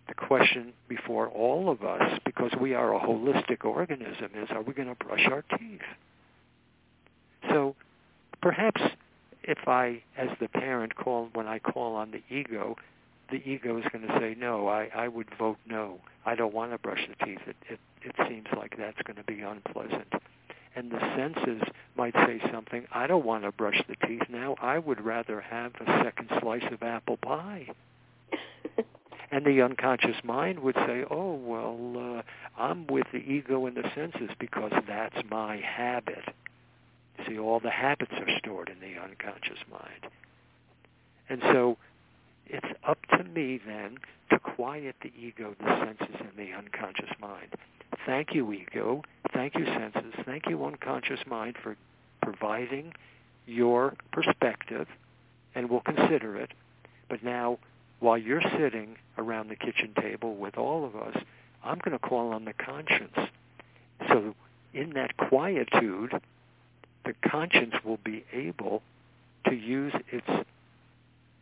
the 0.09 0.15
question 0.15 0.73
before 0.89 1.29
all 1.29 1.71
of 1.71 1.83
us, 1.83 2.19
because 2.25 2.53
we 2.61 2.75
are 2.75 2.95
a 2.95 3.01
holistic 3.01 3.65
organism, 3.65 4.31
is 4.35 4.49
are 4.51 4.63
we 4.63 4.73
going 4.73 4.89
to 4.89 5.05
brush 5.05 5.27
our 5.31 5.43
teeth? 5.59 5.81
So 7.51 7.75
perhaps 8.41 8.81
if 9.43 9.59
I, 9.67 10.03
as 10.17 10.29
the 10.41 10.49
parent, 10.49 10.97
call 10.97 11.29
when 11.35 11.47
I 11.47 11.59
call 11.59 11.95
on 11.95 12.11
the 12.11 12.23
ego, 12.35 12.77
the 13.31 13.37
ego 13.49 13.79
is 13.79 13.85
going 13.93 14.07
to 14.07 14.19
say 14.21 14.37
no. 14.39 14.69
I, 14.69 14.89
I 14.95 15.09
would 15.09 15.29
vote 15.39 15.59
no. 15.67 15.99
I 16.25 16.35
don't 16.35 16.55
want 16.55 16.73
to 16.73 16.79
brush 16.79 17.01
the 17.09 17.25
teeth. 17.25 17.41
It, 17.47 17.57
it 17.69 17.81
it 18.03 18.15
seems 18.29 18.47
like 18.57 18.77
that's 18.79 19.01
going 19.03 19.17
to 19.17 19.25
be 19.25 19.41
unpleasant. 19.41 20.13
And 20.77 20.91
the 20.91 21.01
senses 21.17 21.63
might 21.97 22.15
say 22.15 22.41
something. 22.53 22.87
I 22.93 23.07
don't 23.07 23.25
want 23.25 23.45
to 23.45 23.53
brush 23.53 23.83
the 23.89 23.97
teeth 24.07 24.23
now. 24.29 24.55
I 24.61 24.79
would 24.79 25.05
rather 25.05 25.41
have 25.41 25.73
a 25.81 26.05
second 26.05 26.29
slice 26.41 26.63
of 26.71 26.83
apple 26.83 27.17
pie. 27.17 27.69
and 29.31 29.45
the 29.45 29.63
unconscious 29.63 30.17
mind 30.25 30.61
would 30.61 30.75
say, 30.75 31.05
"Oh 31.11 31.35
well, 31.35 32.19
uh, 32.19 32.23
I'm 32.61 32.87
with 32.87 33.07
the 33.13 33.19
ego 33.19 33.67
and 33.67 33.77
the 33.77 33.91
senses 33.95 34.31
because 34.39 34.73
that's 34.87 35.17
my 35.31 35.57
habit." 35.57 36.35
See, 37.27 37.39
all 37.39 37.61
the 37.61 37.71
habits 37.71 38.13
are 38.13 38.39
stored 38.39 38.69
in 38.69 38.81
the 38.81 39.01
unconscious 39.01 39.59
mind. 39.71 40.13
And 41.29 41.41
so 41.43 41.79
it's 42.47 42.67
up 42.85 42.99
to 43.17 43.25
me 43.25 43.59
then 43.67 43.99
to 44.31 44.39
quiet 44.39 44.97
the 45.03 45.13
ego, 45.19 45.55
the 45.59 45.85
senses, 45.85 46.17
and 46.21 46.37
the 46.37 46.53
unconscious 46.53 47.11
mind. 47.21 47.55
Thank 48.05 48.35
you, 48.35 48.53
ego. 48.53 49.03
Thank 49.33 49.55
you, 49.55 49.65
senses. 49.67 50.15
Thank 50.25 50.47
you, 50.47 50.65
unconscious 50.65 51.21
mind, 51.27 51.57
for 51.63 51.77
providing 52.23 52.93
your 53.47 53.95
perspective, 54.13 54.87
and 55.55 55.71
we'll 55.71 55.81
consider 55.81 56.37
it. 56.37 56.51
But 57.09 57.23
now, 57.23 57.59
while 58.01 58.19
you're 58.19 58.43
sitting 58.59 58.97
around 59.19 59.49
the 59.49 59.57
kitchen 59.57 59.93
table 60.01 60.37
with 60.37 60.57
all 60.57 60.85
of 60.85 60.97
us, 60.97 61.17
I'm 61.65 61.79
going 61.79 61.99
to 61.99 61.99
call 61.99 62.33
on 62.33 62.45
the 62.45 62.53
conscience. 62.53 63.17
So 64.09 64.35
in 64.75 64.91
that 64.95 65.17
quietude, 65.17 66.21
the 67.05 67.15
conscience 67.29 67.75
will 67.85 67.99
be 68.05 68.25
able 68.33 68.83
to 69.49 69.55
use 69.55 69.95
its 70.11 70.47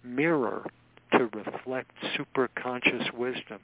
mirror 0.02 0.66
to 1.12 1.26
reflect 1.26 1.90
superconscious 2.16 3.12
wisdom 3.12 3.60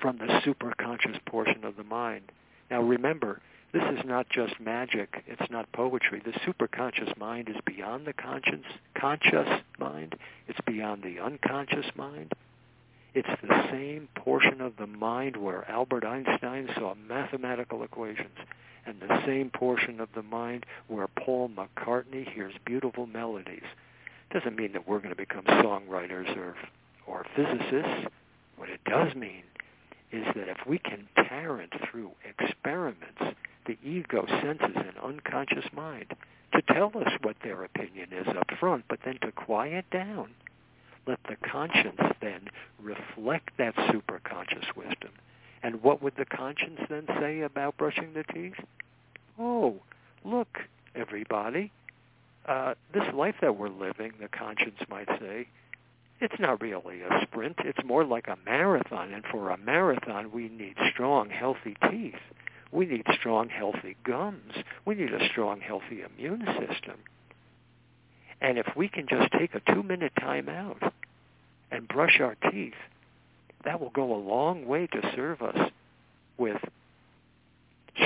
from 0.00 0.18
the 0.18 0.26
superconscious 0.44 1.24
portion 1.26 1.64
of 1.64 1.76
the 1.76 1.84
mind. 1.84 2.24
Now 2.70 2.82
remember, 2.82 3.40
This 3.74 3.82
is 3.98 4.04
not 4.04 4.30
just 4.30 4.60
magic. 4.60 5.24
It's 5.26 5.50
not 5.50 5.72
poetry. 5.72 6.22
The 6.24 6.30
superconscious 6.30 7.16
mind 7.16 7.48
is 7.48 7.56
beyond 7.66 8.06
the 8.06 8.12
conscious, 8.12 8.60
conscious 8.96 9.48
mind. 9.80 10.14
It's 10.46 10.60
beyond 10.64 11.02
the 11.02 11.18
unconscious 11.18 11.86
mind. 11.96 12.32
It's 13.14 13.26
the 13.42 13.68
same 13.72 14.08
portion 14.14 14.60
of 14.60 14.76
the 14.76 14.86
mind 14.86 15.36
where 15.36 15.68
Albert 15.68 16.04
Einstein 16.04 16.68
saw 16.76 16.94
mathematical 16.94 17.82
equations 17.82 18.38
and 18.86 19.00
the 19.00 19.26
same 19.26 19.50
portion 19.50 19.98
of 19.98 20.08
the 20.14 20.22
mind 20.22 20.66
where 20.86 21.08
Paul 21.08 21.50
McCartney 21.50 22.32
hears 22.32 22.54
beautiful 22.64 23.06
melodies. 23.06 23.66
Doesn't 24.32 24.54
mean 24.54 24.72
that 24.74 24.86
we're 24.86 24.98
going 24.98 25.10
to 25.10 25.16
become 25.16 25.46
songwriters 25.46 26.36
or, 26.36 26.54
or 27.08 27.26
physicists. 27.34 28.06
What 28.56 28.68
it 28.68 28.84
does 28.84 29.16
mean 29.16 29.42
is 30.12 30.26
that 30.36 30.48
if 30.48 30.58
we 30.64 30.78
can 30.78 31.08
parent 31.16 31.72
through 31.90 32.12
experiments 32.38 33.34
the 33.66 33.78
ego 33.84 34.26
senses 34.26 34.76
an 34.76 34.94
unconscious 35.02 35.64
mind 35.72 36.14
to 36.52 36.62
tell 36.62 36.92
us 36.96 37.12
what 37.22 37.36
their 37.42 37.64
opinion 37.64 38.08
is 38.12 38.28
up 38.28 38.48
front, 38.58 38.84
but 38.88 39.00
then 39.04 39.18
to 39.22 39.32
quiet 39.32 39.84
down. 39.90 40.30
Let 41.06 41.18
the 41.28 41.36
conscience 41.36 42.00
then 42.20 42.48
reflect 42.82 43.50
that 43.58 43.74
superconscious 43.76 44.74
wisdom. 44.76 45.10
And 45.62 45.82
what 45.82 46.02
would 46.02 46.14
the 46.16 46.24
conscience 46.24 46.80
then 46.88 47.06
say 47.20 47.40
about 47.40 47.76
brushing 47.76 48.12
the 48.14 48.24
teeth? 48.32 48.54
Oh, 49.38 49.76
look, 50.24 50.58
everybody, 50.94 51.72
uh, 52.46 52.74
this 52.92 53.04
life 53.14 53.36
that 53.40 53.56
we're 53.56 53.68
living, 53.68 54.12
the 54.20 54.28
conscience 54.28 54.78
might 54.88 55.08
say, 55.20 55.48
it's 56.20 56.38
not 56.38 56.60
really 56.60 57.02
a 57.02 57.20
sprint. 57.22 57.56
It's 57.64 57.84
more 57.84 58.04
like 58.04 58.28
a 58.28 58.38
marathon. 58.46 59.12
And 59.12 59.24
for 59.30 59.50
a 59.50 59.58
marathon, 59.58 60.30
we 60.32 60.48
need 60.48 60.76
strong, 60.92 61.28
healthy 61.28 61.76
teeth. 61.90 62.14
We 62.74 62.86
need 62.86 63.06
strong, 63.20 63.48
healthy 63.50 63.96
gums. 64.04 64.52
We 64.84 64.96
need 64.96 65.14
a 65.14 65.28
strong, 65.28 65.60
healthy 65.60 66.02
immune 66.02 66.44
system. 66.44 66.98
And 68.40 68.58
if 68.58 68.66
we 68.76 68.88
can 68.88 69.06
just 69.08 69.30
take 69.38 69.54
a 69.54 69.72
two-minute 69.72 70.12
time 70.18 70.48
out 70.48 70.92
and 71.70 71.86
brush 71.86 72.20
our 72.20 72.36
teeth, 72.50 72.74
that 73.64 73.80
will 73.80 73.90
go 73.90 74.12
a 74.12 74.18
long 74.18 74.66
way 74.66 74.88
to 74.88 75.12
serve 75.14 75.40
us 75.40 75.70
with 76.36 76.60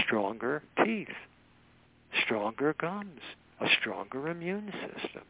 stronger 0.05 0.63
teeth, 0.85 1.09
stronger 2.25 2.75
gums, 2.79 3.23
a 3.61 3.67
stronger 3.81 4.29
immune 4.29 4.71
system. 4.83 5.23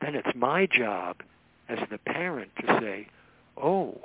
Then 0.00 0.14
it's 0.14 0.34
my 0.34 0.66
job 0.66 1.16
as 1.68 1.78
the 1.90 1.98
parent 1.98 2.50
to 2.60 2.78
say, 2.80 3.08
oh, 3.62 3.98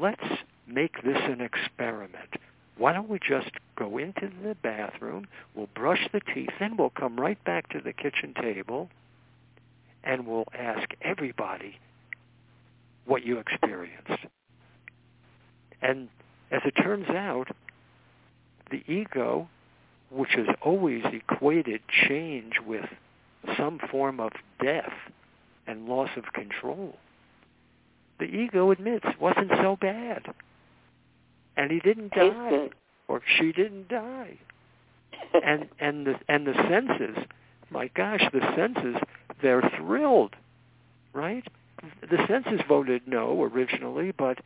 let's 0.00 0.20
make 0.66 1.00
this 1.04 1.18
an 1.22 1.40
experiment. 1.40 2.28
Why 2.76 2.92
don't 2.92 3.08
we 3.08 3.18
just 3.18 3.50
go 3.76 3.98
into 3.98 4.30
the 4.42 4.56
bathroom, 4.62 5.26
we'll 5.54 5.68
brush 5.74 6.08
the 6.12 6.20
teeth, 6.20 6.50
then 6.58 6.76
we'll 6.76 6.90
come 6.90 7.18
right 7.18 7.42
back 7.44 7.68
to 7.70 7.80
the 7.80 7.92
kitchen 7.92 8.34
table 8.40 8.88
and 10.02 10.26
we'll 10.26 10.48
ask 10.56 10.88
everybody 11.00 11.78
what 13.06 13.24
you 13.24 13.38
experienced. 13.38 14.26
And 15.80 16.08
as 16.50 16.60
it 16.64 16.72
turns 16.82 17.08
out, 17.08 17.48
the 18.70 18.82
ego, 18.86 19.48
which 20.10 20.30
has 20.36 20.46
always 20.62 21.02
equated 21.12 21.80
change 22.08 22.54
with 22.66 22.86
some 23.56 23.78
form 23.90 24.20
of 24.20 24.32
death 24.62 24.92
and 25.66 25.86
loss 25.86 26.10
of 26.16 26.24
control, 26.32 26.96
the 28.18 28.24
ego 28.24 28.70
admits 28.70 29.06
wasn't 29.20 29.50
so 29.62 29.76
bad. 29.80 30.22
And 31.56 31.70
he 31.70 31.80
didn't 31.80 32.12
die. 32.12 32.70
Or 33.08 33.20
she 33.38 33.52
didn't 33.52 33.88
die. 33.88 34.38
and 35.44 35.68
and 35.78 36.06
the 36.06 36.14
and 36.28 36.46
the 36.46 36.54
senses, 36.68 37.16
my 37.70 37.88
gosh, 37.88 38.22
the 38.32 38.40
senses, 38.56 38.96
they're 39.42 39.70
thrilled. 39.78 40.36
Right? 41.12 41.46
The 42.00 42.26
senses 42.26 42.60
voted 42.66 43.02
no 43.06 43.42
originally, 43.42 44.10
but 44.12 44.38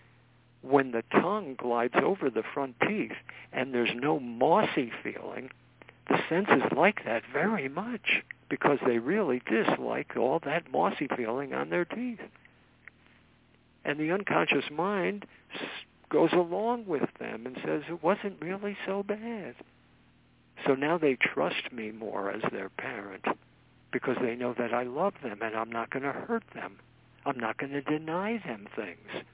when 0.62 0.90
the 0.90 1.04
tongue 1.12 1.54
glides 1.56 1.94
over 2.02 2.30
the 2.30 2.42
front 2.54 2.74
teeth 2.86 3.12
and 3.52 3.72
there's 3.72 3.94
no 3.94 4.18
mossy 4.18 4.90
feeling, 5.02 5.50
the 6.08 6.18
senses 6.28 6.62
like 6.76 7.04
that 7.04 7.22
very 7.32 7.68
much 7.68 8.22
because 8.48 8.78
they 8.84 8.98
really 8.98 9.40
dislike 9.48 10.16
all 10.16 10.40
that 10.44 10.70
mossy 10.72 11.08
feeling 11.16 11.54
on 11.54 11.70
their 11.70 11.84
teeth. 11.84 12.20
And 13.84 14.00
the 14.00 14.10
unconscious 14.10 14.64
mind 14.70 15.26
goes 16.08 16.32
along 16.32 16.86
with 16.86 17.08
them 17.18 17.46
and 17.46 17.56
says 17.64 17.82
it 17.88 18.02
wasn't 18.02 18.40
really 18.40 18.76
so 18.86 19.02
bad. 19.02 19.54
So 20.66 20.74
now 20.74 20.98
they 20.98 21.16
trust 21.16 21.72
me 21.72 21.92
more 21.92 22.30
as 22.30 22.42
their 22.50 22.68
parent 22.68 23.24
because 23.92 24.16
they 24.20 24.34
know 24.34 24.54
that 24.58 24.74
I 24.74 24.82
love 24.82 25.14
them 25.22 25.38
and 25.42 25.54
I'm 25.54 25.70
not 25.70 25.90
going 25.90 26.02
to 26.02 26.12
hurt 26.12 26.44
them. 26.54 26.76
I'm 27.24 27.38
not 27.38 27.58
going 27.58 27.72
to 27.72 27.82
deny 27.82 28.40
them 28.44 28.66
things. 28.74 29.24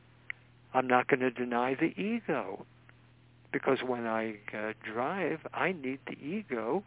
I'm 0.72 0.86
not 0.86 1.08
going 1.08 1.20
to 1.20 1.30
deny 1.30 1.74
the 1.74 1.98
ego 2.00 2.66
because 3.52 3.78
when 3.86 4.06
I 4.06 4.36
uh, 4.52 4.72
drive, 4.82 5.40
I 5.54 5.72
need 5.72 6.00
the 6.06 6.18
ego 6.18 6.82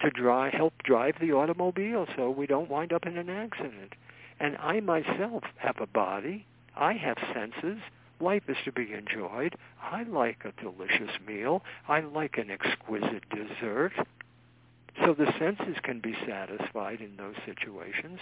to 0.00 0.10
drive, 0.10 0.52
help 0.52 0.74
drive 0.82 1.14
the 1.20 1.32
automobile 1.32 2.06
so 2.16 2.30
we 2.30 2.46
don't 2.46 2.70
wind 2.70 2.92
up 2.92 3.06
in 3.06 3.16
an 3.16 3.30
accident. 3.30 3.92
And 4.40 4.56
I 4.56 4.80
myself 4.80 5.44
have 5.56 5.76
a 5.80 5.86
body. 5.86 6.46
I 6.76 6.94
have 6.94 7.18
senses. 7.32 7.78
Life 8.20 8.42
is 8.48 8.56
to 8.64 8.72
be 8.72 8.92
enjoyed. 8.92 9.54
I 9.82 10.02
like 10.04 10.44
a 10.44 10.62
delicious 10.62 11.10
meal. 11.26 11.62
I 11.88 12.00
like 12.00 12.38
an 12.38 12.50
exquisite 12.50 13.24
dessert. 13.30 13.92
So 15.04 15.14
the 15.14 15.32
senses 15.38 15.76
can 15.82 16.00
be 16.00 16.14
satisfied 16.26 17.00
in 17.00 17.16
those 17.16 17.36
situations. 17.46 18.20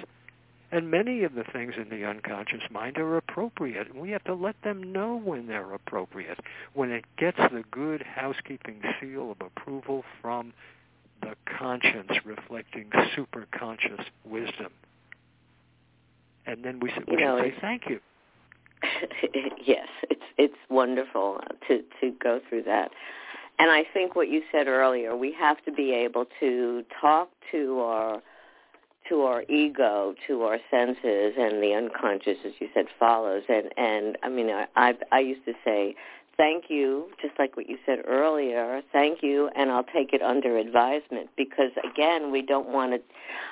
And 0.70 0.90
many 0.90 1.24
of 1.24 1.34
the 1.34 1.44
things 1.52 1.74
in 1.80 1.88
the 1.88 2.04
unconscious 2.04 2.60
mind 2.70 2.98
are 2.98 3.16
appropriate. 3.16 3.94
We 3.96 4.10
have 4.10 4.24
to 4.24 4.34
let 4.34 4.54
them 4.62 4.92
know 4.92 5.18
when 5.18 5.46
they're 5.46 5.72
appropriate, 5.72 6.38
when 6.74 6.90
it 6.90 7.04
gets 7.16 7.38
the 7.38 7.64
good 7.70 8.02
housekeeping 8.02 8.82
seal 9.00 9.30
of 9.32 9.38
approval 9.40 10.04
from 10.20 10.52
the 11.22 11.34
conscience 11.58 12.10
reflecting 12.24 12.90
superconscious 13.16 14.04
wisdom. 14.24 14.72
And 16.46 16.62
then 16.62 16.80
we, 16.80 16.92
we 17.06 17.18
you 17.18 17.24
know, 17.24 17.38
say 17.40 17.54
thank 17.60 17.88
you. 17.88 18.00
yes, 19.64 19.88
it's 20.10 20.22
it's 20.36 20.54
wonderful 20.68 21.40
to 21.68 21.82
to 22.00 22.12
go 22.22 22.40
through 22.48 22.62
that. 22.64 22.90
And 23.58 23.70
I 23.70 23.84
think 23.92 24.14
what 24.14 24.28
you 24.28 24.42
said 24.52 24.68
earlier, 24.68 25.16
we 25.16 25.32
have 25.32 25.62
to 25.64 25.72
be 25.72 25.92
able 25.92 26.26
to 26.40 26.84
talk 27.00 27.30
to 27.50 27.80
our 27.80 28.22
to 29.08 29.22
our 29.22 29.42
ego, 29.48 30.14
to 30.26 30.42
our 30.42 30.58
senses, 30.70 31.34
and 31.38 31.62
the 31.62 31.74
unconscious, 31.74 32.36
as 32.44 32.52
you 32.60 32.68
said, 32.74 32.86
follows. 32.98 33.42
And 33.48 33.72
and 33.76 34.18
I 34.22 34.28
mean, 34.28 34.50
I 34.50 34.66
I, 34.76 34.94
I 35.10 35.20
used 35.20 35.44
to 35.46 35.54
say, 35.64 35.96
thank 36.36 36.64
you, 36.68 37.08
just 37.20 37.38
like 37.38 37.56
what 37.56 37.68
you 37.68 37.78
said 37.84 37.98
earlier. 38.06 38.80
Thank 38.92 39.22
you, 39.22 39.50
and 39.56 39.70
I'll 39.70 39.84
take 39.84 40.12
it 40.12 40.22
under 40.22 40.56
advisement 40.56 41.30
because 41.36 41.72
again, 41.82 42.30
we 42.30 42.42
don't 42.42 42.68
want 42.68 42.92
to. 42.92 43.00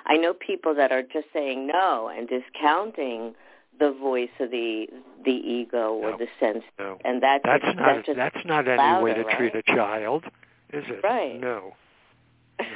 I 0.07 0.17
know 0.17 0.33
people 0.35 0.75
that 0.77 0.93
are 0.93 1.03
just 1.03 1.27
saying 1.33 1.67
no 1.67 2.09
and 2.17 2.29
discounting 2.29 3.35
the 3.79 3.93
voice 3.93 4.31
of 4.41 4.51
the 4.51 4.87
the 5.25 5.31
ego 5.31 5.95
or 5.95 6.13
no, 6.13 6.19
the 6.19 6.27
sense, 6.41 6.65
no. 6.79 6.99
and 7.05 7.23
that's 7.23 7.43
that's 7.45 7.65
not 7.77 8.05
that's, 8.07 8.17
that's 8.17 8.47
not 8.47 8.69
any 8.69 8.79
louder, 8.79 9.05
way 9.05 9.15
to 9.15 9.23
right? 9.23 9.37
treat 9.37 9.55
a 9.55 9.63
child, 9.63 10.25
is 10.73 10.85
it? 10.89 11.01
Right. 11.03 11.41
No. 11.41 11.75
no. 12.61 12.67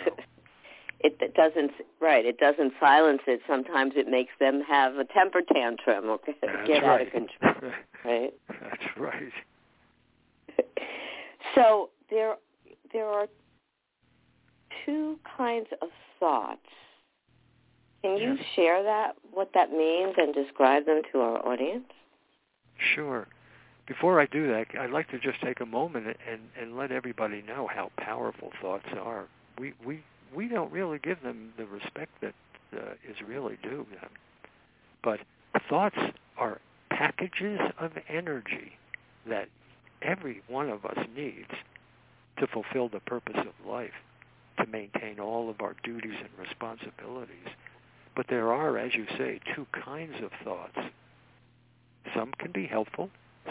it, 1.01 1.17
it 1.21 1.35
doesn't 1.35 1.73
right. 2.01 2.25
It 2.25 2.39
doesn't 2.39 2.73
silence 2.81 3.23
it. 3.27 3.41
Sometimes 3.47 3.93
it 3.97 4.09
makes 4.09 4.33
them 4.39 4.63
have 4.69 4.97
a 4.97 5.05
temper 5.05 5.41
tantrum 5.53 6.09
or 6.09 6.19
get 6.67 6.83
right. 6.83 6.85
out 6.85 7.01
of 7.03 7.11
control. 7.13 7.73
Right. 8.03 8.33
That's 8.49 8.97
right. 8.97 9.33
So 11.55 11.91
there 12.09 12.37
there 12.95 13.07
are 13.07 13.27
two 14.87 15.19
kinds 15.37 15.69
of 15.83 15.89
thoughts. 16.19 16.61
Can 18.03 18.17
you 18.17 18.35
Yes. 18.35 18.47
share 18.55 18.83
that 18.83 19.17
what 19.33 19.53
that 19.53 19.73
means 19.73 20.15
and 20.17 20.35
describe 20.35 20.87
them 20.87 21.03
to 21.13 21.21
our 21.21 21.47
audience? 21.47 21.91
Sure. 22.79 23.29
Before 23.87 24.21
I 24.21 24.27
do 24.27 24.47
that, 24.49 24.69
I'd 24.79 24.91
like 24.91 25.09
to 25.09 25.19
just 25.19 25.41
take 25.43 25.61
a 25.61 25.67
moment 25.67 26.17
and, 26.27 26.49
and 26.59 26.77
let 26.77 26.93
everybody 26.93 27.43
know 27.43 27.67
how 27.67 27.91
powerful 27.97 28.53
thoughts 28.63 28.89
are. 28.99 29.27
We 29.59 29.75
we 29.85 30.03
we 30.35 30.49
don't 30.49 30.73
really 30.73 30.99
give 30.99 31.21
them 31.23 31.53
the 31.57 31.67
respect 31.67 32.13
that 32.21 32.35
uh, 32.73 32.93
is 33.09 33.21
really 33.27 33.57
due 33.63 33.85
them. 34.01 34.11
But 35.03 35.21
thoughts 35.69 35.99
are 36.39 36.61
packages 36.91 37.61
of 37.79 37.93
energy 38.09 38.79
that 39.27 39.49
every 40.03 40.43
one 40.49 40.71
of 40.71 40.85
us 40.85 40.99
needs 41.15 41.51
to 42.39 42.47
fulfill 42.47 42.89
the 42.89 43.01
purpose 43.01 43.37
of 43.39 43.67
life, 43.69 43.93
to 44.59 44.67
maintain 44.67 45.21
all 45.21 45.51
of 45.51 45.61
our 45.61 45.75
duties 45.83 46.17
and 46.21 46.31
responsibilities. 46.39 47.49
But 48.21 48.29
there 48.29 48.53
are, 48.53 48.77
as 48.77 48.95
you 48.95 49.07
say, 49.17 49.41
two 49.57 49.67
kinds 49.73 50.17
of 50.23 50.31
thoughts. 50.45 50.77
Some 52.15 52.33
can 52.37 52.53
be 52.53 52.67
helpful, 52.67 53.09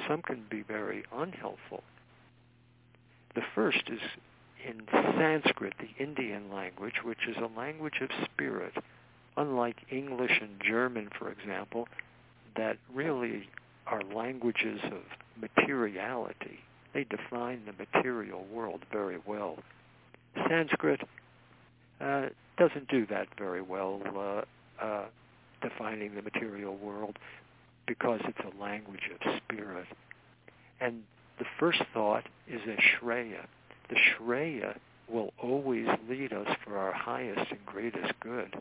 some 0.08 0.22
can 0.22 0.46
be 0.48 0.62
very 0.62 1.04
unhelpful. 1.12 1.82
The 3.34 3.42
first 3.56 3.82
is 3.92 4.00
in 4.64 4.84
Sanskrit, 4.92 5.74
the 5.80 6.04
Indian 6.04 6.54
language, 6.54 7.02
which 7.04 7.28
is 7.28 7.36
a 7.38 7.60
language 7.60 8.00
of 8.00 8.10
spirit, 8.26 8.74
unlike 9.38 9.78
English 9.90 10.40
and 10.40 10.62
German, 10.62 11.10
for 11.18 11.32
example, 11.32 11.88
that 12.56 12.78
really 12.94 13.50
are 13.88 14.04
languages 14.04 14.82
of 14.84 15.02
materiality. 15.42 16.60
They 16.94 17.06
define 17.06 17.64
the 17.66 17.74
material 17.74 18.46
world 18.54 18.86
very 18.92 19.18
well. 19.26 19.58
Sanskrit 20.48 21.02
uh, 22.00 22.28
doesn't 22.60 22.88
do 22.88 23.08
that 23.08 23.30
very 23.36 23.64
well, 23.64 24.00
uh, 24.16 24.42
uh, 24.82 25.06
defining 25.62 26.16
the 26.16 26.22
material 26.22 26.76
world, 26.78 27.18
because 27.88 28.22
it's 28.26 28.40
a 28.40 28.62
language 28.62 29.10
of 29.14 29.34
spirit. 29.44 29.88
And 30.80 31.04
the 31.40 31.46
first 31.60 31.82
thought 31.94 32.24
is 32.48 32.62
a 32.68 32.78
shreya. 33.06 33.46
The 33.90 33.96
shreya 33.96 34.78
will 35.08 35.34
always 35.42 35.88
lead 36.08 36.34
us 36.34 36.48
for 36.64 36.78
our 36.78 36.94
highest 36.94 37.52
and 37.52 37.66
greatest 37.66 38.14
good. 38.20 38.56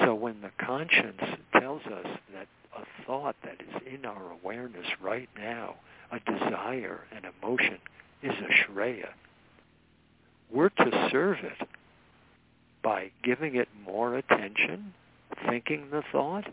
So 0.00 0.14
when 0.14 0.40
the 0.40 0.50
conscience 0.64 1.20
tells 1.58 1.82
us 1.82 2.06
that 2.34 2.48
a 2.76 3.04
thought 3.06 3.36
that 3.44 3.60
is 3.60 3.82
in 3.94 4.04
our 4.06 4.32
awareness 4.32 4.86
right 5.02 5.28
now, 5.36 5.76
a 6.10 6.18
desire, 6.18 7.00
an 7.12 7.22
emotion, 7.40 7.78
is 8.22 8.32
a 8.32 8.72
shreya, 8.72 9.08
we're 10.50 10.70
to 10.70 11.08
serve 11.10 11.38
it 11.38 11.68
by 12.82 13.10
giving 13.22 13.54
it 13.56 13.68
more 13.84 14.16
attention, 14.16 14.92
thinking 15.48 15.88
the 15.90 16.02
thought, 16.12 16.44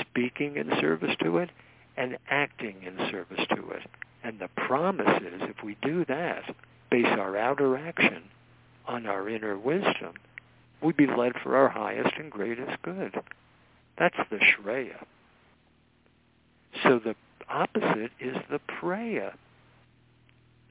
speaking 0.00 0.56
in 0.56 0.70
service 0.80 1.16
to 1.22 1.38
it, 1.38 1.50
and 1.96 2.18
acting 2.30 2.76
in 2.84 2.96
service 3.10 3.44
to 3.50 3.70
it. 3.70 3.82
And 4.22 4.38
the 4.38 4.48
promise 4.48 5.22
is 5.22 5.40
if 5.42 5.62
we 5.64 5.76
do 5.82 6.04
that, 6.06 6.42
base 6.90 7.06
our 7.06 7.36
outer 7.36 7.76
action 7.76 8.24
on 8.86 9.06
our 9.06 9.28
inner 9.28 9.58
wisdom, 9.58 10.14
we'd 10.82 10.96
be 10.96 11.06
led 11.06 11.32
for 11.42 11.56
our 11.56 11.68
highest 11.68 12.14
and 12.18 12.30
greatest 12.30 12.80
good. 12.82 13.14
That's 13.98 14.16
the 14.30 14.38
Shreya. 14.38 15.04
So 16.82 17.00
the 17.04 17.16
opposite 17.48 18.12
is 18.20 18.36
the 18.50 18.60
Preya. 18.80 19.32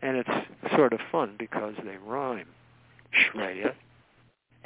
And 0.02 0.18
it's 0.18 0.76
sort 0.76 0.94
of 0.94 1.00
fun 1.12 1.36
because 1.38 1.74
they 1.84 1.98
rhyme. 2.06 2.48
Shreya 3.14 3.74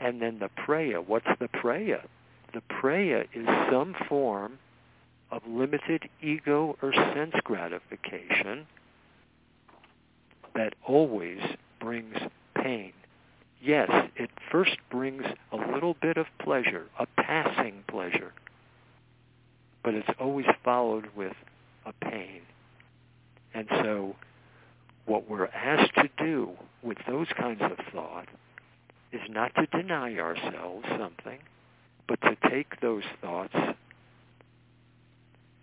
and 0.02 0.22
then 0.22 0.40
the 0.40 0.50
Preya. 0.50 1.06
What's 1.06 1.28
the 1.40 1.48
Preya? 1.48 2.02
The 2.54 2.62
Preya 2.70 3.26
is 3.34 3.46
some 3.72 3.96
form 4.10 4.58
of 5.32 5.42
limited 5.48 6.10
ego 6.22 6.76
or 6.82 6.92
sense 6.94 7.34
gratification 7.44 8.68
that 10.56 10.74
always 10.86 11.40
brings 11.80 12.18
pain. 12.56 12.92
Yes, 13.62 13.90
it 14.16 14.30
first 14.52 14.76
brings 14.90 15.24
a 15.52 15.56
little 15.56 15.96
bit 16.02 16.18
of 16.18 16.26
pleasure, 16.44 16.88
a 17.00 17.06
passing 17.16 17.84
pleasure, 17.88 18.34
but 19.84 19.94
it's 19.94 20.10
always 20.20 20.48
followed 20.66 21.08
with 21.16 21.34
a 21.86 21.94
pain. 22.04 22.42
And 23.54 23.68
so 23.70 24.16
what 25.06 25.30
we're 25.30 25.46
asked 25.46 25.94
to 25.96 26.10
do 26.18 26.52
with 26.82 26.98
those 27.08 27.28
kinds 27.38 27.62
of 27.62 27.78
thought 27.94 28.28
is 29.12 29.22
not 29.30 29.54
to 29.56 29.66
deny 29.68 30.18
ourselves 30.18 30.86
something, 30.98 31.40
but 32.08 32.20
to 32.22 32.38
take 32.50 32.80
those 32.82 33.04
thoughts 33.22 33.56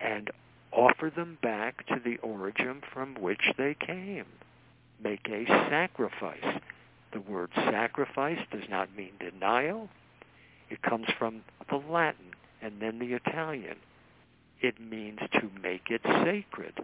and 0.00 0.30
offer 0.72 1.10
them 1.14 1.38
back 1.42 1.86
to 1.86 1.96
the 2.04 2.18
origin 2.18 2.82
from 2.92 3.14
which 3.14 3.42
they 3.56 3.74
came. 3.74 4.26
Make 5.02 5.26
a 5.28 5.46
sacrifice. 5.70 6.60
The 7.12 7.20
word 7.20 7.50
sacrifice 7.54 8.38
does 8.50 8.68
not 8.68 8.94
mean 8.96 9.12
denial. 9.18 9.88
It 10.70 10.82
comes 10.82 11.06
from 11.18 11.42
the 11.70 11.76
Latin 11.76 12.32
and 12.60 12.80
then 12.80 12.98
the 12.98 13.14
Italian. 13.14 13.76
It 14.60 14.80
means 14.80 15.20
to 15.32 15.50
make 15.62 15.90
it 15.90 16.02
sacred. 16.24 16.74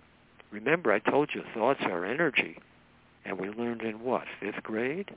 Remember, 0.50 0.92
I 0.92 1.00
told 1.00 1.30
you 1.34 1.42
thoughts 1.52 1.80
are 1.82 2.04
energy. 2.04 2.56
And 3.24 3.38
we 3.38 3.48
learned 3.48 3.82
in 3.82 4.00
what, 4.00 4.24
fifth 4.40 4.62
grade? 4.62 5.10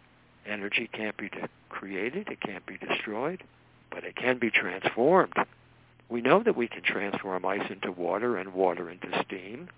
Energy 0.47 0.89
can't 0.91 1.17
be 1.17 1.29
created, 1.69 2.29
it 2.29 2.41
can't 2.41 2.65
be 2.65 2.77
destroyed, 2.77 3.43
but 3.91 4.03
it 4.03 4.15
can 4.15 4.37
be 4.37 4.49
transformed. 4.49 5.33
We 6.09 6.21
know 6.21 6.41
that 6.43 6.55
we 6.55 6.67
can 6.67 6.83
transform 6.83 7.45
ice 7.45 7.69
into 7.69 7.91
water 7.91 8.37
and 8.37 8.53
water 8.53 8.89
into 8.89 9.23
steam. 9.25 9.69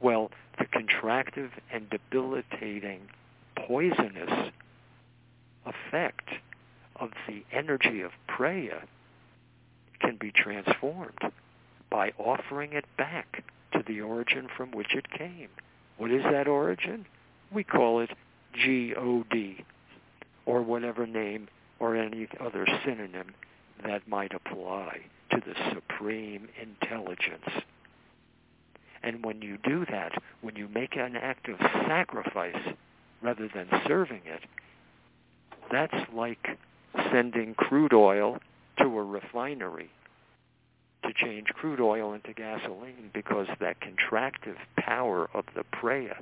Well, 0.00 0.30
the 0.58 0.66
contractive 0.66 1.50
and 1.72 1.88
debilitating 1.88 3.08
poisonous 3.56 4.52
effect 5.64 6.28
of 6.96 7.10
the 7.26 7.42
energy 7.50 8.02
of 8.02 8.12
Preya 8.28 8.82
can 10.00 10.16
be 10.16 10.30
transformed 10.30 11.32
by 11.90 12.12
offering 12.18 12.74
it 12.74 12.84
back 12.98 13.44
to 13.72 13.82
the 13.86 14.00
origin 14.02 14.48
from 14.54 14.70
which 14.72 14.94
it 14.94 15.10
came. 15.10 15.48
What 15.96 16.10
is 16.10 16.22
that 16.24 16.46
origin? 16.46 17.06
We 17.50 17.64
call 17.64 18.00
it 18.00 18.10
G-O-D 18.64 19.64
or 20.46 20.62
whatever 20.62 21.06
name 21.06 21.48
or 21.78 21.96
any 21.96 22.28
other 22.40 22.66
synonym 22.84 23.34
that 23.84 24.08
might 24.08 24.32
apply 24.34 25.00
to 25.30 25.40
the 25.40 25.54
supreme 25.74 26.48
intelligence. 26.60 27.64
And 29.02 29.24
when 29.24 29.42
you 29.42 29.58
do 29.62 29.84
that, 29.90 30.12
when 30.40 30.56
you 30.56 30.68
make 30.68 30.96
an 30.96 31.16
act 31.16 31.48
of 31.48 31.58
sacrifice 31.86 32.74
rather 33.22 33.48
than 33.54 33.68
serving 33.86 34.22
it, 34.24 34.40
that's 35.70 35.94
like 36.14 36.58
sending 37.12 37.54
crude 37.54 37.92
oil 37.92 38.38
to 38.78 38.84
a 38.84 39.04
refinery 39.04 39.90
to 41.04 41.12
change 41.14 41.48
crude 41.48 41.80
oil 41.80 42.14
into 42.14 42.32
gasoline 42.32 43.10
because 43.12 43.46
that 43.60 43.76
contractive 43.80 44.56
power 44.78 45.28
of 45.34 45.44
the 45.54 45.64
preya 45.76 46.16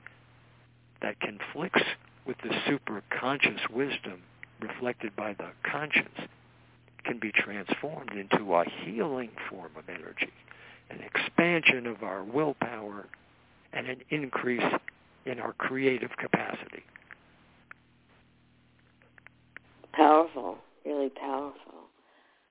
that 1.01 1.19
conflicts 1.21 1.83
with 2.27 2.37
the 2.43 2.51
superconscious 2.69 3.69
wisdom 3.71 4.23
reflected 4.61 5.15
by 5.17 5.35
the 5.35 5.49
conscience 5.71 6.29
can 7.05 7.19
be 7.19 7.31
transformed 7.33 8.13
into 8.13 8.55
a 8.55 8.65
healing 8.85 9.31
form 9.51 9.71
of 9.77 9.89
energy, 9.89 10.33
an 10.91 11.01
expansion 11.01 11.87
of 11.87 12.03
our 12.03 12.25
willpower, 12.25 13.07
and 13.73 13.89
an 13.89 14.01
increase 14.11 14.63
in 15.27 15.39
our 15.39 15.53
creative 15.55 16.11
capacity. 16.19 16.83
Powerful, 19.93 20.59
really 20.85 21.11
powerful. 21.11 21.61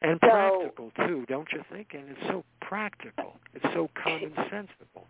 And 0.01 0.19
so, 0.21 0.29
practical 0.29 0.91
too, 1.07 1.25
don't 1.27 1.47
you 1.51 1.63
think? 1.71 1.88
And 1.93 2.09
it's 2.09 2.27
so 2.27 2.43
practical. 2.62 3.33
It's 3.53 3.65
so 3.73 3.89
commonsensical 4.05 5.05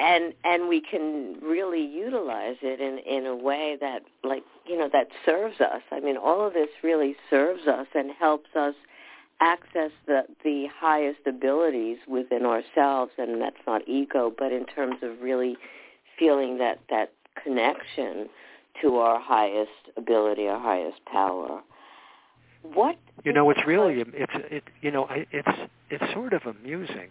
and 0.00 0.34
and 0.42 0.68
we 0.68 0.80
can 0.80 1.36
really 1.42 1.84
utilize 1.84 2.56
it 2.62 2.80
in 2.80 2.98
in 2.98 3.26
a 3.26 3.36
way 3.36 3.76
that 3.80 4.02
like 4.22 4.42
you 4.66 4.76
know 4.76 4.88
that 4.92 5.08
serves 5.24 5.60
us. 5.60 5.82
I 5.90 6.00
mean 6.00 6.16
all 6.16 6.46
of 6.46 6.52
this 6.52 6.68
really 6.82 7.16
serves 7.30 7.66
us 7.66 7.86
and 7.94 8.10
helps 8.10 8.54
us 8.56 8.74
access 9.40 9.90
the 10.06 10.22
the 10.42 10.66
highest 10.78 11.20
abilities 11.26 11.98
within 12.08 12.44
ourselves 12.44 13.12
and 13.18 13.40
that's 13.40 13.56
not 13.66 13.86
ego 13.88 14.32
but 14.36 14.52
in 14.52 14.64
terms 14.64 14.96
of 15.02 15.20
really 15.20 15.56
feeling 16.18 16.58
that 16.58 16.78
that 16.88 17.12
connection 17.42 18.28
to 18.80 18.96
our 18.96 19.20
highest 19.20 19.70
ability 19.96 20.46
our 20.46 20.60
highest 20.60 21.04
power. 21.04 21.62
What 22.62 22.96
you 23.24 23.32
know 23.32 23.50
it's 23.50 23.60
really 23.66 24.02
it's 24.12 24.32
it 24.50 24.64
you 24.80 24.90
know 24.90 25.04
I, 25.04 25.26
it's 25.30 25.70
it's 25.90 26.12
sort 26.12 26.32
of 26.32 26.42
amusing 26.46 27.10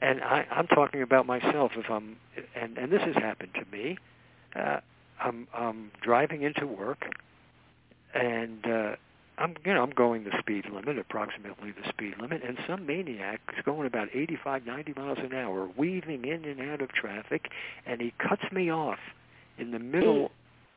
and 0.00 0.22
I, 0.22 0.46
I'm 0.50 0.66
talking 0.66 1.02
about 1.02 1.26
myself. 1.26 1.72
If 1.76 1.90
I'm, 1.90 2.16
and 2.54 2.76
and 2.78 2.92
this 2.92 3.02
has 3.02 3.14
happened 3.16 3.52
to 3.54 3.76
me, 3.76 3.98
uh, 4.56 4.80
I'm 5.20 5.48
I'm 5.54 5.90
driving 6.02 6.42
into 6.42 6.66
work, 6.66 7.04
and 8.14 8.64
uh, 8.66 8.96
I'm 9.38 9.54
you 9.64 9.74
know 9.74 9.82
I'm 9.82 9.90
going 9.90 10.24
the 10.24 10.36
speed 10.38 10.64
limit, 10.72 10.98
approximately 10.98 11.70
the 11.72 11.88
speed 11.88 12.14
limit, 12.20 12.42
and 12.46 12.58
some 12.66 12.86
maniac 12.86 13.40
is 13.56 13.64
going 13.64 13.86
about 13.86 14.08
85, 14.12 14.66
90 14.66 14.94
miles 14.96 15.18
an 15.20 15.34
hour, 15.34 15.68
weaving 15.76 16.24
in 16.24 16.44
and 16.44 16.60
out 16.70 16.80
of 16.80 16.90
traffic, 16.92 17.48
and 17.86 18.00
he 18.00 18.12
cuts 18.18 18.44
me 18.52 18.70
off 18.70 18.98
in 19.58 19.70
the 19.70 19.78
middle 19.78 20.30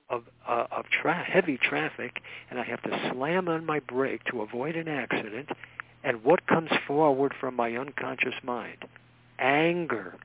of 0.10 0.24
uh, 0.48 0.68
of 0.72 0.86
tra- 0.90 1.24
heavy 1.24 1.58
traffic, 1.58 2.22
and 2.50 2.60
I 2.60 2.64
have 2.64 2.82
to 2.84 3.12
slam 3.12 3.48
on 3.48 3.66
my 3.66 3.80
brake 3.80 4.24
to 4.32 4.42
avoid 4.42 4.76
an 4.76 4.88
accident. 4.88 5.50
And 6.04 6.24
what 6.24 6.48
comes 6.48 6.70
forward 6.88 7.34
from 7.40 7.56
my 7.56 7.76
unconscious 7.76 8.36
mind? 8.44 8.86
Anger. 9.40 10.16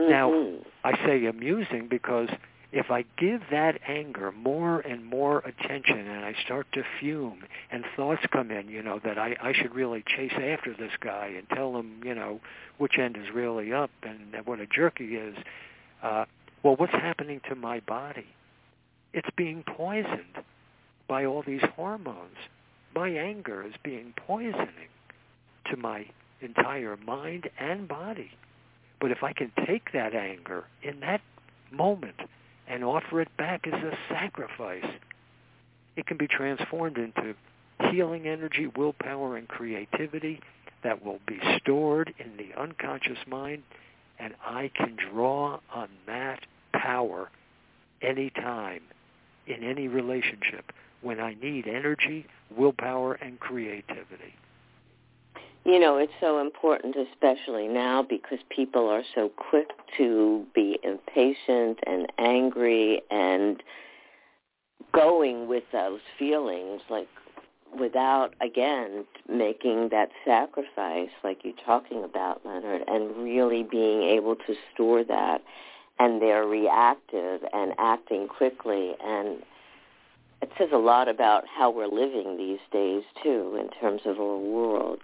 Mm-hmm. 0.00 0.10
Now, 0.10 0.58
I 0.84 0.96
say 1.06 1.26
amusing 1.26 1.88
because 1.88 2.28
if 2.70 2.90
I 2.90 3.04
give 3.16 3.40
that 3.50 3.80
anger 3.86 4.30
more 4.30 4.80
and 4.80 5.04
more 5.04 5.38
attention 5.38 5.98
and 5.98 6.24
I 6.24 6.34
start 6.44 6.66
to 6.72 6.82
fume 7.00 7.44
and 7.70 7.84
thoughts 7.96 8.22
come 8.30 8.50
in, 8.50 8.68
you 8.68 8.82
know, 8.82 9.00
that 9.04 9.18
I, 9.18 9.36
I 9.42 9.52
should 9.54 9.74
really 9.74 10.04
chase 10.06 10.34
after 10.34 10.74
this 10.78 10.92
guy 11.00 11.32
and 11.36 11.48
tell 11.48 11.76
him, 11.78 12.02
you 12.04 12.14
know, 12.14 12.40
which 12.76 12.98
end 12.98 13.16
is 13.16 13.34
really 13.34 13.72
up 13.72 13.90
and 14.02 14.36
what 14.44 14.60
a 14.60 14.66
jerk 14.66 14.98
he 14.98 15.16
is, 15.16 15.36
uh, 16.02 16.26
Well, 16.62 16.76
what's 16.76 16.92
happening 16.92 17.40
to 17.48 17.54
my 17.54 17.80
body? 17.80 18.26
It's 19.14 19.28
being 19.36 19.62
poisoned 19.62 20.44
by 21.08 21.24
all 21.24 21.42
these 21.42 21.64
hormones. 21.74 22.36
My 22.94 23.08
anger 23.08 23.66
is 23.66 23.72
being 23.82 24.12
poisoning 24.26 24.90
to 25.70 25.76
my 25.78 26.06
entire 26.40 26.96
mind 26.96 27.48
and 27.58 27.88
body. 27.88 28.30
But 29.00 29.10
if 29.10 29.22
I 29.22 29.32
can 29.32 29.52
take 29.66 29.92
that 29.92 30.14
anger 30.14 30.64
in 30.82 31.00
that 31.00 31.20
moment 31.70 32.20
and 32.66 32.84
offer 32.84 33.20
it 33.20 33.28
back 33.36 33.66
as 33.66 33.74
a 33.74 33.96
sacrifice, 34.08 34.84
it 35.96 36.06
can 36.06 36.16
be 36.16 36.28
transformed 36.28 36.98
into 36.98 37.34
healing 37.90 38.26
energy, 38.26 38.66
willpower, 38.66 39.36
and 39.36 39.48
creativity 39.48 40.40
that 40.82 41.04
will 41.04 41.20
be 41.26 41.40
stored 41.58 42.12
in 42.18 42.36
the 42.36 42.60
unconscious 42.60 43.18
mind, 43.26 43.62
and 44.18 44.34
I 44.44 44.70
can 44.74 44.96
draw 44.96 45.60
on 45.72 45.88
that 46.06 46.40
power 46.72 47.30
anytime 48.02 48.82
in 49.46 49.64
any 49.64 49.88
relationship 49.88 50.72
when 51.00 51.20
I 51.20 51.34
need 51.34 51.66
energy, 51.66 52.26
willpower, 52.56 53.14
and 53.14 53.38
creativity. 53.40 54.34
You 55.68 55.78
know, 55.78 55.98
it's 55.98 56.14
so 56.18 56.40
important, 56.40 56.96
especially 56.96 57.68
now, 57.68 58.02
because 58.02 58.38
people 58.48 58.88
are 58.88 59.02
so 59.14 59.28
quick 59.28 59.68
to 59.98 60.46
be 60.54 60.78
impatient 60.82 61.80
and 61.86 62.10
angry 62.16 63.02
and 63.10 63.62
going 64.94 65.46
with 65.46 65.64
those 65.70 66.00
feelings, 66.18 66.80
like 66.88 67.06
without, 67.78 68.32
again, 68.40 69.04
making 69.28 69.90
that 69.90 70.08
sacrifice 70.24 71.10
like 71.22 71.44
you're 71.44 71.52
talking 71.66 72.02
about, 72.02 72.46
Leonard, 72.46 72.80
and 72.86 73.14
really 73.22 73.62
being 73.62 74.04
able 74.04 74.36
to 74.36 74.54
store 74.72 75.04
that. 75.04 75.42
And 75.98 76.22
they're 76.22 76.46
reactive 76.46 77.42
and 77.52 77.74
acting 77.76 78.26
quickly. 78.26 78.94
And 79.04 79.42
it 80.40 80.50
says 80.56 80.70
a 80.72 80.78
lot 80.78 81.08
about 81.08 81.44
how 81.46 81.70
we're 81.70 81.88
living 81.88 82.38
these 82.38 82.60
days, 82.72 83.02
too, 83.22 83.58
in 83.60 83.68
terms 83.78 84.00
of 84.06 84.18
our 84.18 84.38
world. 84.38 85.00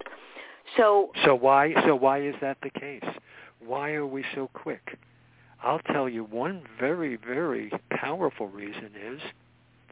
So, 0.77 1.11
so 1.25 1.35
why 1.35 1.75
so 1.85 1.95
why 1.95 2.23
is 2.23 2.35
that 2.41 2.59
the 2.63 2.71
case? 2.71 3.05
Why 3.65 3.93
are 3.93 4.07
we 4.07 4.25
so 4.35 4.51
quick? 4.53 4.99
I'll 5.63 5.79
tell 5.79 6.09
you 6.09 6.25
one 6.25 6.63
very 6.79 7.17
very 7.17 7.71
powerful 7.91 8.49
reason 8.49 8.91
is 9.01 9.21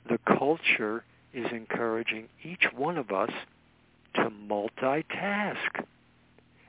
the 0.09 0.19
culture 0.27 1.05
is 1.33 1.47
encouraging 1.53 2.29
each 2.43 2.67
one 2.75 2.99
of 2.99 3.11
us 3.11 3.31
to 4.15 4.31
multitask. 4.31 5.85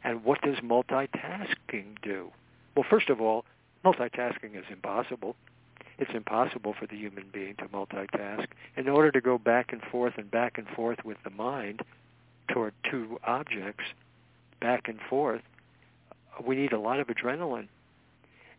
And 0.03 0.23
what 0.23 0.41
does 0.41 0.57
multitasking 0.57 2.01
do? 2.01 2.29
Well, 2.75 2.85
first 2.89 3.09
of 3.09 3.21
all, 3.21 3.45
multitasking 3.83 4.57
is 4.57 4.65
impossible. 4.71 5.35
It's 5.97 6.11
impossible 6.13 6.73
for 6.77 6.87
the 6.87 6.95
human 6.95 7.25
being 7.31 7.55
to 7.57 7.65
multitask. 7.65 8.47
In 8.75 8.89
order 8.89 9.11
to 9.11 9.21
go 9.21 9.37
back 9.37 9.71
and 9.71 9.81
forth 9.91 10.13
and 10.17 10.29
back 10.29 10.57
and 10.57 10.67
forth 10.67 11.05
with 11.05 11.17
the 11.23 11.29
mind 11.29 11.81
toward 12.53 12.73
two 12.89 13.19
objects, 13.25 13.83
back 14.61 14.87
and 14.87 14.99
forth, 15.09 15.41
we 16.45 16.55
need 16.55 16.71
a 16.71 16.79
lot 16.79 16.99
of 16.99 17.07
adrenaline. 17.07 17.67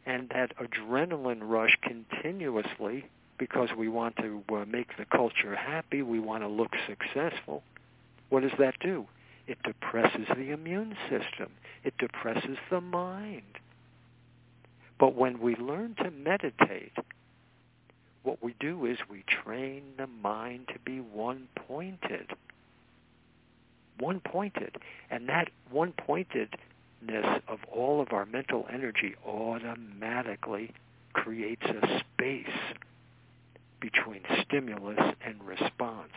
And 0.04 0.28
that 0.30 0.52
adrenaline 0.58 1.40
rush 1.42 1.78
continuously 1.82 3.06
because 3.38 3.70
we 3.76 3.88
want 3.88 4.16
to 4.16 4.42
uh, 4.52 4.64
make 4.66 4.96
the 4.98 5.04
culture 5.06 5.54
happy, 5.54 6.02
we 6.02 6.18
want 6.18 6.42
to 6.42 6.48
look 6.48 6.72
successful. 6.86 7.62
What 8.28 8.42
does 8.42 8.52
that 8.58 8.74
do? 8.80 9.06
It 9.46 9.58
depresses 9.62 10.26
the 10.36 10.50
immune 10.50 10.96
system. 11.08 11.52
It 11.84 11.94
depresses 11.98 12.58
the 12.70 12.80
mind. 12.80 13.42
But 14.98 15.14
when 15.14 15.40
we 15.40 15.56
learn 15.56 15.96
to 16.02 16.10
meditate, 16.10 16.92
what 18.22 18.42
we 18.42 18.54
do 18.58 18.86
is 18.86 18.98
we 19.10 19.24
train 19.44 19.82
the 19.98 20.06
mind 20.06 20.68
to 20.72 20.78
be 20.78 21.00
one-pointed. 21.00 22.30
One-pointed. 23.98 24.76
And 25.10 25.28
that 25.28 25.50
one-pointedness 25.70 27.42
of 27.48 27.58
all 27.72 28.00
of 28.00 28.12
our 28.12 28.26
mental 28.26 28.66
energy 28.72 29.14
automatically 29.26 30.72
creates 31.12 31.64
a 31.64 32.02
space 32.14 32.46
between 33.80 34.22
stimulus 34.42 34.98
and 35.24 35.42
response. 35.44 36.12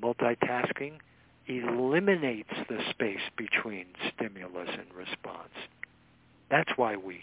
Multitasking 0.00 0.98
eliminates 1.46 2.52
the 2.68 2.78
space 2.90 3.20
between 3.36 3.86
stimulus 4.14 4.68
and 4.70 4.92
response. 4.94 5.54
That's 6.50 6.70
why 6.76 6.96
we 6.96 7.20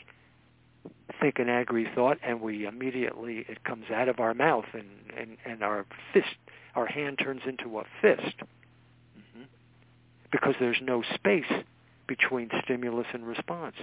think 1.21 1.39
an 1.39 1.49
angry 1.49 1.87
thought 1.95 2.17
and 2.23 2.41
we 2.41 2.65
immediately 2.65 3.45
it 3.47 3.63
comes 3.63 3.85
out 3.91 4.09
of 4.09 4.19
our 4.19 4.33
mouth 4.33 4.65
and, 4.73 4.85
and, 5.17 5.37
and 5.45 5.63
our 5.63 5.85
fist 6.13 6.35
our 6.75 6.85
hand 6.85 7.17
turns 7.17 7.41
into 7.47 7.79
a 7.79 7.83
fist. 8.01 8.35
Because 10.35 10.55
there's 10.59 10.81
no 10.81 11.03
space 11.13 11.51
between 12.07 12.49
stimulus 12.63 13.07
and 13.13 13.25
response 13.25 13.75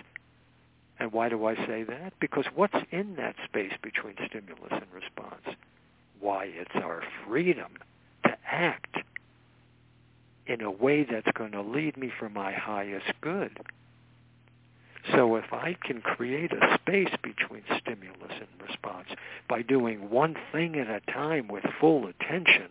and 1.02 1.12
why 1.12 1.28
do 1.28 1.46
I 1.46 1.56
say 1.66 1.82
that? 1.82 2.12
Because 2.20 2.44
what's 2.54 2.76
in 2.92 3.16
that 3.16 3.34
space 3.44 3.72
between 3.82 4.14
stimulus 4.26 4.70
and 4.70 4.86
response? 4.94 5.56
Why, 6.20 6.44
it's 6.44 6.76
our 6.76 7.02
freedom 7.26 7.72
to 8.24 8.36
act 8.48 8.98
in 10.46 10.60
a 10.60 10.70
way 10.70 11.04
that's 11.10 11.30
going 11.34 11.50
to 11.52 11.60
lead 11.60 11.96
me 11.96 12.12
for 12.20 12.28
my 12.28 12.52
highest 12.52 13.12
good. 13.20 13.58
So 15.12 15.34
if 15.34 15.52
I 15.52 15.76
can 15.82 16.00
create 16.02 16.52
a 16.52 16.78
space 16.80 17.12
between 17.20 17.64
stimulus 17.80 18.30
and 18.30 18.68
response 18.68 19.08
by 19.48 19.62
doing 19.62 20.08
one 20.08 20.36
thing 20.52 20.76
at 20.76 20.88
a 20.88 21.00
time 21.12 21.48
with 21.48 21.64
full 21.80 22.06
attention, 22.06 22.68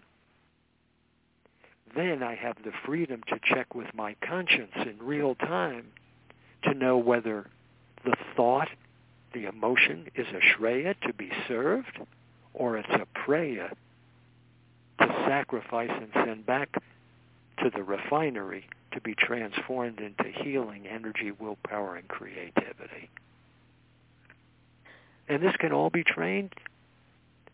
then 1.95 2.23
I 2.23 2.35
have 2.35 2.57
the 2.63 2.71
freedom 2.85 3.21
to 3.27 3.39
check 3.43 3.73
with 3.75 3.93
my 3.93 4.15
conscience 4.21 4.71
in 4.75 4.97
real 4.99 5.35
time 5.35 5.87
to 6.63 6.73
know 6.73 6.97
whether 6.97 7.47
the 8.03 8.15
thought, 8.35 8.69
the 9.33 9.45
emotion 9.45 10.07
is 10.15 10.27
a 10.27 10.39
shreya 10.39 10.99
to 11.01 11.13
be 11.13 11.31
served, 11.47 11.99
or 12.53 12.77
it's 12.77 12.89
a 12.89 13.07
preya 13.17 13.71
to 14.99 15.07
sacrifice 15.27 15.89
and 15.89 16.09
send 16.13 16.45
back 16.45 16.69
to 17.63 17.69
the 17.73 17.83
refinery 17.83 18.65
to 18.91 19.01
be 19.01 19.15
transformed 19.15 19.99
into 19.99 20.25
healing 20.43 20.87
energy, 20.87 21.31
willpower, 21.31 21.95
and 21.95 22.07
creativity. 22.07 23.09
And 25.27 25.41
this 25.41 25.55
can 25.59 25.71
all 25.71 25.89
be 25.89 26.03
trained. 26.03 26.53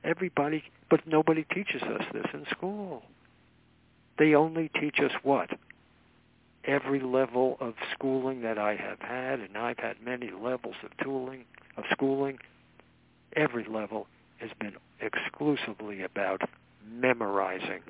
Everybody, 0.03 0.63
but 0.89 1.05
nobody 1.05 1.45
teaches 1.53 1.81
us 1.83 2.03
this 2.11 2.25
in 2.33 2.45
school. 2.51 3.03
They 4.17 4.33
only 4.35 4.69
teach 4.69 4.99
us 4.99 5.11
what? 5.23 5.49
every 6.67 6.99
level 6.99 7.57
of 7.59 7.73
schooling 7.93 8.41
that 8.41 8.59
I 8.59 8.75
have 8.75 8.99
had, 8.99 9.39
and 9.39 9.57
I've 9.57 9.79
had 9.79 10.01
many 10.03 10.29
levels 10.31 10.75
of 10.83 10.91
tooling, 11.03 11.45
of 11.77 11.85
schooling, 11.91 12.39
every 13.35 13.65
level 13.65 14.07
has 14.37 14.51
been 14.59 14.75
exclusively 14.99 16.03
about 16.03 16.41
memorizing 16.85 17.81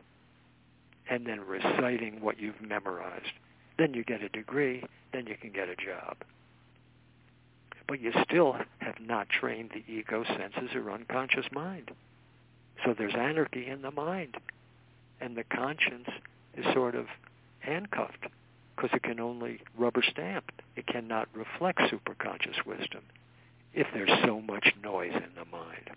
and 1.09 1.25
then 1.25 1.41
reciting 1.41 2.21
what 2.21 2.39
you've 2.39 2.61
memorized. 2.61 3.31
Then 3.77 3.93
you 3.93 4.03
get 4.03 4.21
a 4.21 4.29
degree, 4.29 4.83
then 5.11 5.25
you 5.27 5.35
can 5.35 5.51
get 5.51 5.69
a 5.69 5.75
job. 5.75 6.17
But 7.87 8.01
you 8.01 8.11
still 8.29 8.57
have 8.79 8.99
not 8.99 9.29
trained 9.29 9.71
the 9.73 9.91
ego 9.91 10.23
senses 10.25 10.75
or 10.75 10.91
unconscious 10.91 11.45
mind. 11.51 11.91
So 12.85 12.93
there's 12.97 13.15
anarchy 13.15 13.67
in 13.67 13.81
the 13.81 13.91
mind. 13.91 14.35
And 15.19 15.36
the 15.36 15.43
conscience 15.43 16.08
is 16.56 16.65
sort 16.73 16.95
of 16.95 17.08
handcuffed 17.60 18.25
because 18.75 18.91
it 18.93 19.03
can 19.03 19.19
only 19.19 19.62
rubber 19.77 20.03
stamp. 20.12 20.51
It 20.75 20.86
cannot 20.88 21.27
reflect 21.34 21.80
superconscious 21.80 22.65
wisdom 22.65 23.01
if 23.73 23.88
there's 23.93 24.12
so 24.25 24.41
much 24.41 24.73
noise 24.84 25.13
in 25.13 25.30
the 25.36 25.45
mind. 25.51 25.91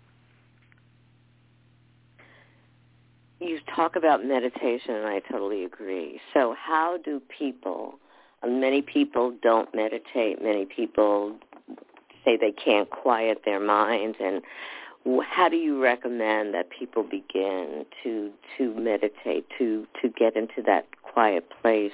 You 3.39 3.59
talk 3.75 3.95
about 3.95 4.23
meditation, 4.23 4.93
and 4.93 5.07
I 5.07 5.19
totally 5.19 5.63
agree. 5.63 6.21
So 6.31 6.55
how 6.59 6.99
do 7.03 7.19
people, 7.19 7.95
uh, 8.43 8.47
many 8.47 8.83
people 8.83 9.33
don't 9.41 9.73
meditate, 9.73 10.43
many 10.43 10.65
people 10.65 11.37
say 12.23 12.37
they 12.37 12.51
can't 12.51 12.87
quiet 12.89 13.41
their 13.43 13.59
minds, 13.59 14.17
and 14.19 14.43
how 15.23 15.49
do 15.49 15.55
you 15.55 15.81
recommend 15.81 16.53
that 16.53 16.69
people 16.69 17.03
begin 17.03 17.85
to 18.03 18.31
to 18.57 18.73
meditate 18.75 19.47
to 19.57 19.87
to 20.01 20.09
get 20.09 20.35
into 20.35 20.61
that 20.65 20.85
quiet 21.01 21.49
place 21.61 21.91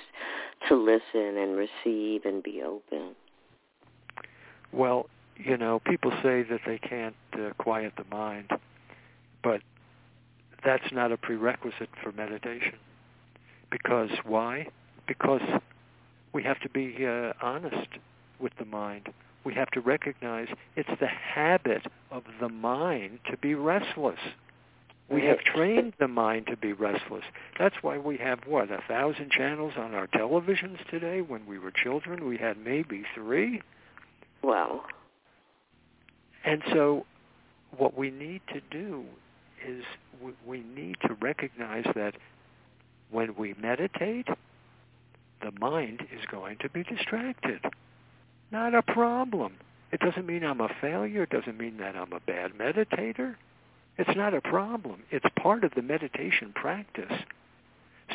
to 0.68 0.76
listen 0.76 1.38
and 1.38 1.56
receive 1.56 2.26
and 2.26 2.44
be 2.44 2.62
open? 2.62 3.16
Well 4.72 5.10
you 5.38 5.58
know 5.58 5.80
people 5.80 6.12
say 6.24 6.44
that 6.44 6.62
they 6.66 6.78
can't 6.80 7.16
uh, 7.34 7.52
quiet 7.58 7.94
the 7.96 8.06
mind 8.16 8.52
but 9.44 9.62
that's 10.64 10.92
not 10.92 11.12
a 11.12 11.18
prerequisite 11.18 11.90
for 12.04 12.12
meditation. 12.12 12.76
Because 13.72 14.10
why? 14.26 14.68
Because 15.08 15.42
we 16.34 16.44
have 16.44 16.60
to 16.62 16.70
be 16.70 17.06
uh, 17.06 17.34
honest 17.42 17.88
with 18.40 18.54
the 18.60 18.66
mind 18.66 19.10
we 19.48 19.54
have 19.54 19.72
to 19.72 19.80
recognize 19.80 20.50
it's 20.76 20.90
the 21.00 21.08
habit 21.08 21.84
of 22.12 22.24
the 22.42 22.50
mind 22.50 23.18
to 23.32 23.38
be 23.38 23.56
restless. 23.56 24.20
We 25.10 25.24
have 25.24 25.40
trained 25.40 25.94
the 26.00 26.10
mind 26.10 26.48
to 26.48 26.58
be 26.58 26.74
restless. 26.74 27.24
That's 27.58 27.78
why 27.82 27.98
we 27.98 28.18
have, 28.18 28.40
what, 28.46 28.70
a 28.70 28.82
thousand 28.90 29.32
channels 29.32 29.72
on 29.78 29.96
our 29.96 30.06
televisions 30.08 30.86
today? 30.92 31.22
When 31.22 31.46
we 31.46 31.60
were 31.60 31.72
children, 31.72 32.28
we 32.28 32.36
had 32.36 32.58
maybe 32.58 33.06
three. 33.16 33.62
Wow. 34.44 34.82
And 36.44 36.62
so 36.74 37.06
what 37.78 37.98
we 37.98 38.12
need 38.12 38.42
to 38.54 38.60
do 38.70 39.06
is 39.66 39.86
we 40.46 40.62
need 40.76 40.98
to 41.08 41.14
recognize 41.22 41.86
that 41.96 42.16
when 43.12 43.34
we 43.36 43.56
meditate, 43.62 44.28
the 45.42 45.54
mind 45.58 46.02
is 46.12 46.26
going 46.30 46.58
to 46.58 46.70
be 46.70 46.84
distracted. 46.84 47.62
Not 48.52 48.74
a 48.74 48.82
problem. 48.82 49.54
It 49.92 50.00
doesn't 50.00 50.26
mean 50.26 50.44
I'm 50.44 50.62
a 50.62 50.70
failure. 50.82 51.24
It 51.24 51.30
doesn't 51.30 51.58
mean 51.58 51.78
that 51.78 51.96
I'm 51.96 52.14
a 52.14 52.20
bad 52.20 52.54
meditator. 52.54 53.36
It's 53.98 54.16
not 54.16 54.34
a 54.34 54.42
problem. 54.42 55.04
It's 55.12 55.26
part 55.40 55.64
of 55.64 55.74
the 55.76 55.82
meditation 55.82 56.52
practice. 56.54 57.12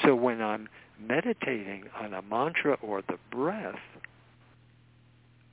So 0.04 0.14
when 0.14 0.40
I'm 0.40 0.68
meditating 0.98 1.84
on 1.98 2.14
a 2.14 2.22
mantra 2.22 2.78
or 2.82 3.02
the 3.02 3.18
breath 3.30 3.80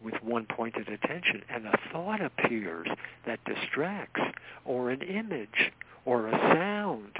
with 0.01 0.15
one 0.23 0.45
pointed 0.45 0.87
attention 0.87 1.41
and 1.49 1.65
a 1.65 1.77
thought 1.91 2.21
appears 2.21 2.87
that 3.25 3.39
distracts 3.45 4.21
or 4.65 4.91
an 4.91 5.01
image 5.01 5.71
or 6.05 6.27
a 6.27 6.31
sound, 6.31 7.19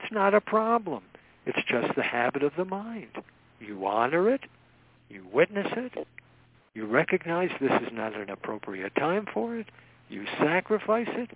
it's 0.00 0.12
not 0.12 0.32
a 0.32 0.40
problem. 0.40 1.02
It's 1.44 1.58
just 1.68 1.94
the 1.96 2.02
habit 2.02 2.42
of 2.42 2.52
the 2.56 2.64
mind. 2.64 3.18
You 3.60 3.86
honor 3.86 4.32
it, 4.32 4.42
you 5.08 5.26
witness 5.32 5.66
it, 5.76 6.06
you 6.78 6.86
recognize 6.86 7.50
this 7.60 7.72
is 7.82 7.88
not 7.92 8.14
an 8.14 8.30
appropriate 8.30 8.94
time 8.94 9.26
for 9.34 9.56
it, 9.56 9.66
you 10.08 10.24
sacrifice 10.38 11.08
it, 11.08 11.30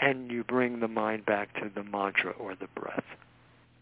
and 0.00 0.32
you 0.32 0.42
bring 0.42 0.80
the 0.80 0.88
mind 0.88 1.24
back 1.24 1.54
to 1.54 1.70
the 1.72 1.84
mantra 1.84 2.32
or 2.32 2.56
the 2.56 2.66
breath. 2.74 3.04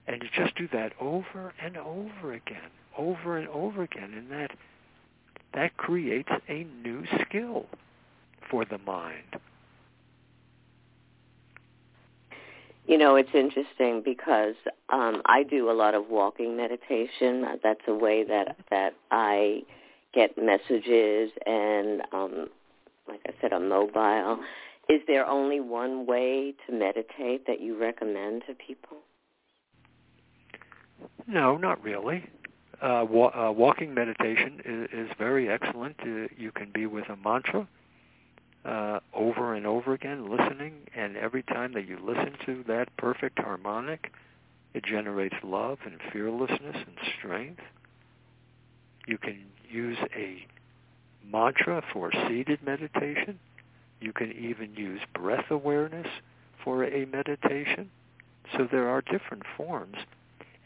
And 0.06 0.22
you 0.22 0.28
just 0.36 0.54
do 0.54 0.68
that 0.70 0.92
over 1.00 1.54
and 1.64 1.78
over 1.78 2.34
again, 2.34 2.68
over 2.98 3.38
and 3.38 3.48
over 3.48 3.84
again, 3.84 4.12
and 4.14 4.30
that 4.30 4.50
that 5.54 5.78
creates 5.78 6.28
a 6.46 6.66
new 6.84 7.04
skill 7.22 7.64
for 8.50 8.66
the 8.66 8.76
mind. 8.76 9.40
You 12.86 12.98
know, 12.98 13.16
it's 13.16 13.30
interesting 13.32 14.02
because 14.04 14.56
um, 14.90 15.22
I 15.24 15.42
do 15.42 15.70
a 15.70 15.72
lot 15.72 15.94
of 15.94 16.10
walking 16.10 16.54
meditation. 16.54 17.46
That's 17.62 17.80
a 17.88 17.94
way 17.94 18.24
that 18.24 18.58
that 18.68 18.92
I 19.10 19.62
get 20.16 20.36
messages, 20.36 21.30
and 21.46 22.02
um, 22.12 22.48
like 23.06 23.20
I 23.26 23.32
said, 23.40 23.52
I'm 23.52 23.68
mobile. 23.68 24.40
Is 24.88 25.00
there 25.06 25.26
only 25.26 25.60
one 25.60 26.06
way 26.06 26.54
to 26.66 26.72
meditate 26.72 27.46
that 27.46 27.60
you 27.60 27.78
recommend 27.78 28.42
to 28.48 28.54
people? 28.54 28.98
No, 31.28 31.56
not 31.56 31.82
really. 31.82 32.24
Uh, 32.80 33.04
wa- 33.08 33.32
uh, 33.34 33.52
walking 33.52 33.94
meditation 33.94 34.60
is, 34.64 34.88
is 34.92 35.10
very 35.18 35.48
excellent. 35.48 35.96
Uh, 36.00 36.28
you 36.36 36.50
can 36.54 36.70
be 36.72 36.86
with 36.86 37.08
a 37.08 37.16
mantra 37.16 37.68
uh, 38.64 39.00
over 39.14 39.54
and 39.54 39.66
over 39.66 39.92
again, 39.94 40.30
listening, 40.30 40.74
and 40.94 41.16
every 41.16 41.42
time 41.42 41.72
that 41.72 41.86
you 41.86 41.98
listen 42.02 42.32
to 42.44 42.64
that 42.66 42.88
perfect 42.96 43.38
harmonic, 43.38 44.12
it 44.74 44.84
generates 44.84 45.36
love 45.42 45.78
and 45.84 45.98
fearlessness 46.12 46.76
and 46.76 46.96
strength. 47.18 47.62
You 49.06 49.18
can 49.18 49.44
use 49.70 49.98
a 50.16 50.46
mantra 51.30 51.82
for 51.92 52.10
seated 52.28 52.62
meditation. 52.62 53.38
You 54.00 54.12
can 54.12 54.32
even 54.32 54.74
use 54.74 55.00
breath 55.14 55.50
awareness 55.50 56.06
for 56.62 56.84
a 56.84 57.06
meditation. 57.06 57.90
So 58.56 58.68
there 58.70 58.88
are 58.88 59.00
different 59.00 59.42
forms. 59.56 59.96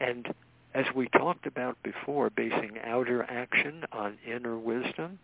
And 0.00 0.34
as 0.74 0.86
we 0.94 1.08
talked 1.08 1.46
about 1.46 1.76
before, 1.82 2.30
basing 2.30 2.78
outer 2.84 3.22
action 3.24 3.84
on 3.92 4.18
inner 4.26 4.58
wisdom, 4.58 5.18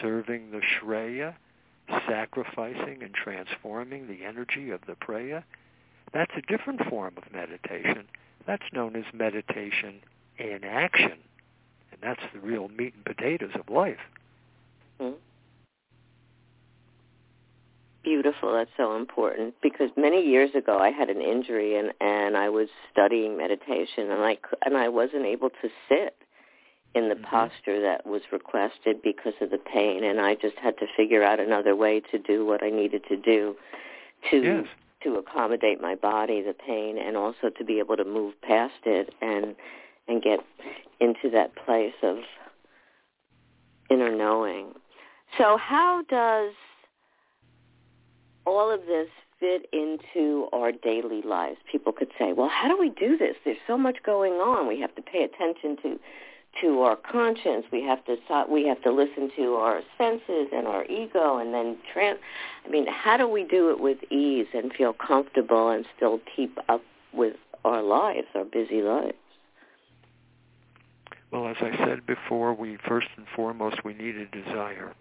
serving 0.00 0.50
the 0.50 0.60
Shreya, 0.60 1.34
sacrificing 2.08 3.02
and 3.02 3.12
transforming 3.12 4.06
the 4.06 4.24
energy 4.24 4.70
of 4.70 4.80
the 4.86 4.94
Preya, 4.94 5.44
that's 6.12 6.32
a 6.36 6.42
different 6.42 6.80
form 6.88 7.14
of 7.16 7.32
meditation. 7.32 8.06
That's 8.46 8.62
known 8.72 8.96
as 8.96 9.04
meditation 9.12 10.00
in 10.38 10.60
action. 10.64 11.18
And 11.94 12.02
that's 12.02 12.32
the 12.32 12.40
real 12.40 12.68
meat 12.68 12.94
and 12.94 13.04
potatoes 13.04 13.52
of 13.54 13.72
life. 13.72 13.98
Mm-hmm. 15.00 15.16
Beautiful. 18.04 18.52
That's 18.52 18.70
so 18.76 18.96
important 18.96 19.54
because 19.62 19.88
many 19.96 20.22
years 20.22 20.50
ago 20.54 20.78
I 20.78 20.90
had 20.90 21.08
an 21.08 21.22
injury 21.22 21.78
and 21.78 21.90
and 22.02 22.36
I 22.36 22.50
was 22.50 22.68
studying 22.92 23.38
meditation 23.38 24.10
and 24.10 24.22
I 24.22 24.36
and 24.64 24.76
I 24.76 24.90
wasn't 24.90 25.24
able 25.24 25.48
to 25.48 25.68
sit 25.88 26.14
in 26.94 27.08
the 27.08 27.14
mm-hmm. 27.14 27.24
posture 27.24 27.80
that 27.80 28.06
was 28.06 28.20
requested 28.30 29.00
because 29.02 29.32
of 29.40 29.50
the 29.50 29.58
pain 29.58 30.04
and 30.04 30.20
I 30.20 30.34
just 30.34 30.56
had 30.62 30.76
to 30.78 30.86
figure 30.94 31.22
out 31.22 31.40
another 31.40 31.74
way 31.74 32.00
to 32.12 32.18
do 32.18 32.44
what 32.44 32.62
I 32.62 32.68
needed 32.68 33.04
to 33.08 33.16
do 33.16 33.56
to 34.30 34.42
yes. 34.42 34.66
to 35.02 35.14
accommodate 35.14 35.80
my 35.80 35.94
body 35.94 36.42
the 36.42 36.52
pain 36.52 36.98
and 36.98 37.16
also 37.16 37.48
to 37.56 37.64
be 37.64 37.78
able 37.78 37.96
to 37.96 38.04
move 38.04 38.34
past 38.42 38.84
it 38.84 39.14
and 39.22 39.56
and 40.08 40.22
get 40.22 40.40
into 41.00 41.30
that 41.30 41.54
place 41.56 41.94
of 42.02 42.18
inner 43.90 44.14
knowing. 44.14 44.72
So 45.38 45.56
how 45.56 46.02
does 46.08 46.52
all 48.46 48.70
of 48.70 48.86
this 48.86 49.08
fit 49.40 49.66
into 49.72 50.48
our 50.52 50.72
daily 50.72 51.22
lives? 51.22 51.58
People 51.70 51.92
could 51.92 52.10
say, 52.18 52.32
well, 52.32 52.48
how 52.48 52.68
do 52.68 52.78
we 52.78 52.90
do 52.90 53.16
this? 53.16 53.36
There's 53.44 53.56
so 53.66 53.76
much 53.76 53.98
going 54.04 54.34
on. 54.34 54.68
We 54.68 54.80
have 54.80 54.94
to 54.94 55.02
pay 55.02 55.24
attention 55.24 55.76
to 55.82 55.98
to 56.60 56.82
our 56.82 56.96
conscience. 56.96 57.66
We 57.72 57.82
have 57.82 58.04
to 58.04 58.16
we 58.48 58.66
have 58.68 58.80
to 58.82 58.92
listen 58.92 59.30
to 59.36 59.54
our 59.54 59.82
senses 59.98 60.48
and 60.52 60.66
our 60.66 60.84
ego, 60.84 61.38
and 61.38 61.52
then 61.52 61.76
trans. 61.92 62.18
I 62.64 62.68
mean, 62.68 62.86
how 62.86 63.16
do 63.16 63.28
we 63.28 63.44
do 63.44 63.70
it 63.70 63.80
with 63.80 63.98
ease 64.10 64.46
and 64.54 64.72
feel 64.72 64.92
comfortable 64.92 65.70
and 65.70 65.84
still 65.96 66.20
keep 66.34 66.58
up 66.68 66.82
with 67.12 67.34
our 67.64 67.82
lives, 67.82 68.28
our 68.34 68.44
busy 68.44 68.82
lives? 68.82 69.14
Well, 71.34 71.48
as 71.48 71.56
I 71.60 71.76
said 71.84 72.06
before, 72.06 72.54
we 72.54 72.78
first 72.86 73.08
and 73.16 73.26
foremost 73.34 73.84
we 73.84 73.92
need 73.92 74.14
a 74.14 74.26
desire. 74.26 74.94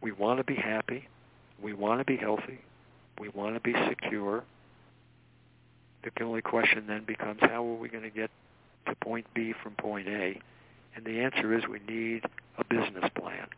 We 0.00 0.12
want 0.12 0.38
to 0.38 0.44
be 0.44 0.54
happy. 0.54 1.08
We 1.60 1.72
want 1.72 1.98
to 1.98 2.04
be 2.04 2.16
healthy. 2.16 2.60
We 3.18 3.30
want 3.30 3.56
to 3.56 3.60
be 3.60 3.74
secure. 3.88 4.44
The 6.04 6.22
only 6.22 6.40
question 6.40 6.86
then 6.86 7.02
becomes 7.04 7.40
how 7.40 7.66
are 7.66 7.74
we 7.74 7.88
going 7.88 8.04
to 8.04 8.10
get 8.10 8.30
to 8.86 8.94
point 8.94 9.26
B 9.34 9.54
from 9.60 9.72
point 9.72 10.06
A? 10.06 10.40
And 10.94 11.04
the 11.04 11.18
answer 11.18 11.52
is 11.58 11.64
we 11.66 11.80
need 11.88 12.22
a 12.56 12.62
business 12.62 13.10
plan. 13.18 13.48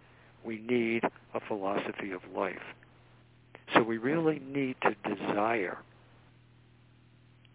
We 0.47 0.61
need 0.61 1.05
a 1.35 1.41
philosophy 1.47 2.13
of 2.13 2.23
life. 2.35 2.57
So 3.75 3.83
we 3.83 3.99
really 3.99 4.39
need 4.39 4.77
to 4.81 4.97
desire 5.15 5.77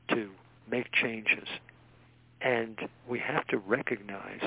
to 0.10 0.30
make 0.70 0.92
changes. 0.92 1.48
And 2.44 2.78
we 3.08 3.20
have 3.20 3.46
to 3.48 3.58
recognize 3.58 4.42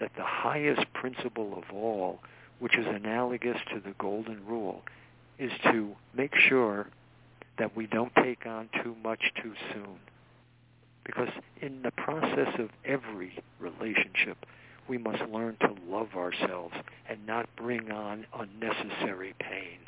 that 0.00 0.12
the 0.16 0.24
highest 0.24 0.92
principle 0.92 1.56
of 1.56 1.74
all, 1.74 2.20
which 2.58 2.76
is 2.76 2.86
analogous 2.86 3.56
to 3.72 3.80
the 3.80 3.94
golden 3.98 4.44
rule, 4.46 4.82
is 5.38 5.52
to 5.64 5.94
make 6.14 6.34
sure 6.48 6.88
that 7.58 7.76
we 7.76 7.86
don't 7.86 8.14
take 8.16 8.46
on 8.46 8.68
too 8.82 8.94
much 9.02 9.20
too 9.42 9.52
soon. 9.72 9.98
Because 11.04 11.28
in 11.60 11.82
the 11.82 11.90
process 11.92 12.54
of 12.58 12.68
every 12.84 13.32
relationship, 13.58 14.44
we 14.88 14.98
must 14.98 15.22
learn 15.30 15.56
to 15.60 15.74
love 15.88 16.08
ourselves 16.16 16.74
and 17.08 17.26
not 17.26 17.48
bring 17.56 17.90
on 17.90 18.26
unnecessary 18.38 19.34
pain. 19.40 19.78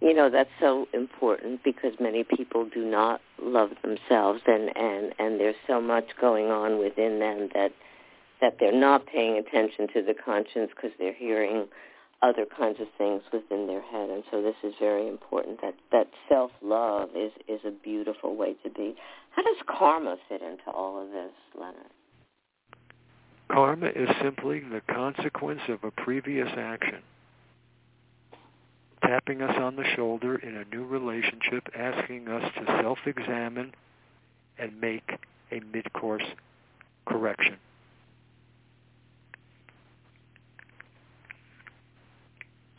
You 0.00 0.14
know, 0.14 0.30
that's 0.30 0.50
so 0.58 0.88
important 0.94 1.62
because 1.62 1.92
many 2.00 2.24
people 2.24 2.66
do 2.72 2.84
not 2.84 3.20
love 3.42 3.70
themselves 3.82 4.40
and, 4.46 4.74
and, 4.74 5.14
and 5.18 5.38
there's 5.38 5.56
so 5.66 5.80
much 5.80 6.06
going 6.18 6.46
on 6.46 6.78
within 6.78 7.18
them 7.18 7.50
that 7.54 7.72
that 8.40 8.56
they're 8.58 8.72
not 8.72 9.06
paying 9.06 9.36
attention 9.36 9.86
to 9.92 10.02
the 10.02 10.14
conscience 10.14 10.70
because 10.74 10.92
they're 10.98 11.12
hearing 11.12 11.66
other 12.22 12.44
kinds 12.44 12.80
of 12.80 12.86
things 12.98 13.22
within 13.32 13.66
their 13.66 13.80
head. 13.80 14.10
And 14.10 14.22
so 14.30 14.42
this 14.42 14.54
is 14.62 14.74
very 14.78 15.08
important. 15.08 15.60
That 15.62 15.74
that 15.92 16.08
self 16.28 16.50
love 16.62 17.10
is 17.14 17.32
is 17.48 17.60
a 17.64 17.70
beautiful 17.70 18.36
way 18.36 18.54
to 18.62 18.70
be. 18.70 18.94
How 19.30 19.42
does 19.42 19.56
karma 19.66 20.16
fit 20.28 20.42
into 20.42 20.70
all 20.72 21.02
of 21.02 21.10
this, 21.10 21.32
Leonard? 21.54 21.92
Karma 23.50 23.88
is 23.88 24.08
simply 24.22 24.60
the 24.60 24.80
consequence 24.92 25.60
of 25.68 25.82
a 25.82 25.90
previous 25.90 26.48
action 26.56 27.02
tapping 29.10 29.42
us 29.42 29.56
on 29.60 29.74
the 29.74 29.82
shoulder 29.96 30.36
in 30.36 30.56
a 30.56 30.64
new 30.72 30.84
relationship, 30.84 31.68
asking 31.76 32.28
us 32.28 32.44
to 32.54 32.64
self-examine 32.80 33.72
and 34.56 34.80
make 34.80 35.18
a 35.50 35.58
mid-course 35.72 36.22
correction. 37.06 37.56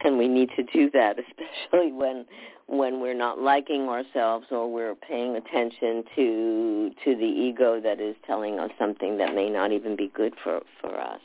And 0.03 0.17
we 0.17 0.29
need 0.29 0.49
to 0.55 0.63
do 0.63 0.89
that, 0.91 1.17
especially 1.19 1.91
when 1.91 2.25
when 2.67 3.01
we're 3.01 3.13
not 3.13 3.39
liking 3.39 3.89
ourselves 3.89 4.45
or 4.49 4.71
we're 4.71 4.95
paying 4.95 5.35
attention 5.35 6.05
to 6.15 6.91
to 7.03 7.15
the 7.15 7.25
ego 7.25 7.81
that 7.81 7.99
is 7.99 8.15
telling 8.25 8.57
us 8.57 8.71
something 8.79 9.17
that 9.17 9.35
may 9.35 9.49
not 9.49 9.73
even 9.73 9.97
be 9.97 10.07
good 10.15 10.33
for 10.41 10.61
for 10.79 10.97
us. 10.97 11.19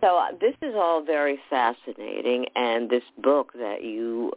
So 0.00 0.16
uh, 0.16 0.28
this 0.40 0.54
is 0.62 0.74
all 0.76 1.02
very 1.04 1.38
fascinating, 1.50 2.46
and 2.54 2.88
this 2.88 3.02
book 3.22 3.52
that 3.54 3.82
you 3.82 4.32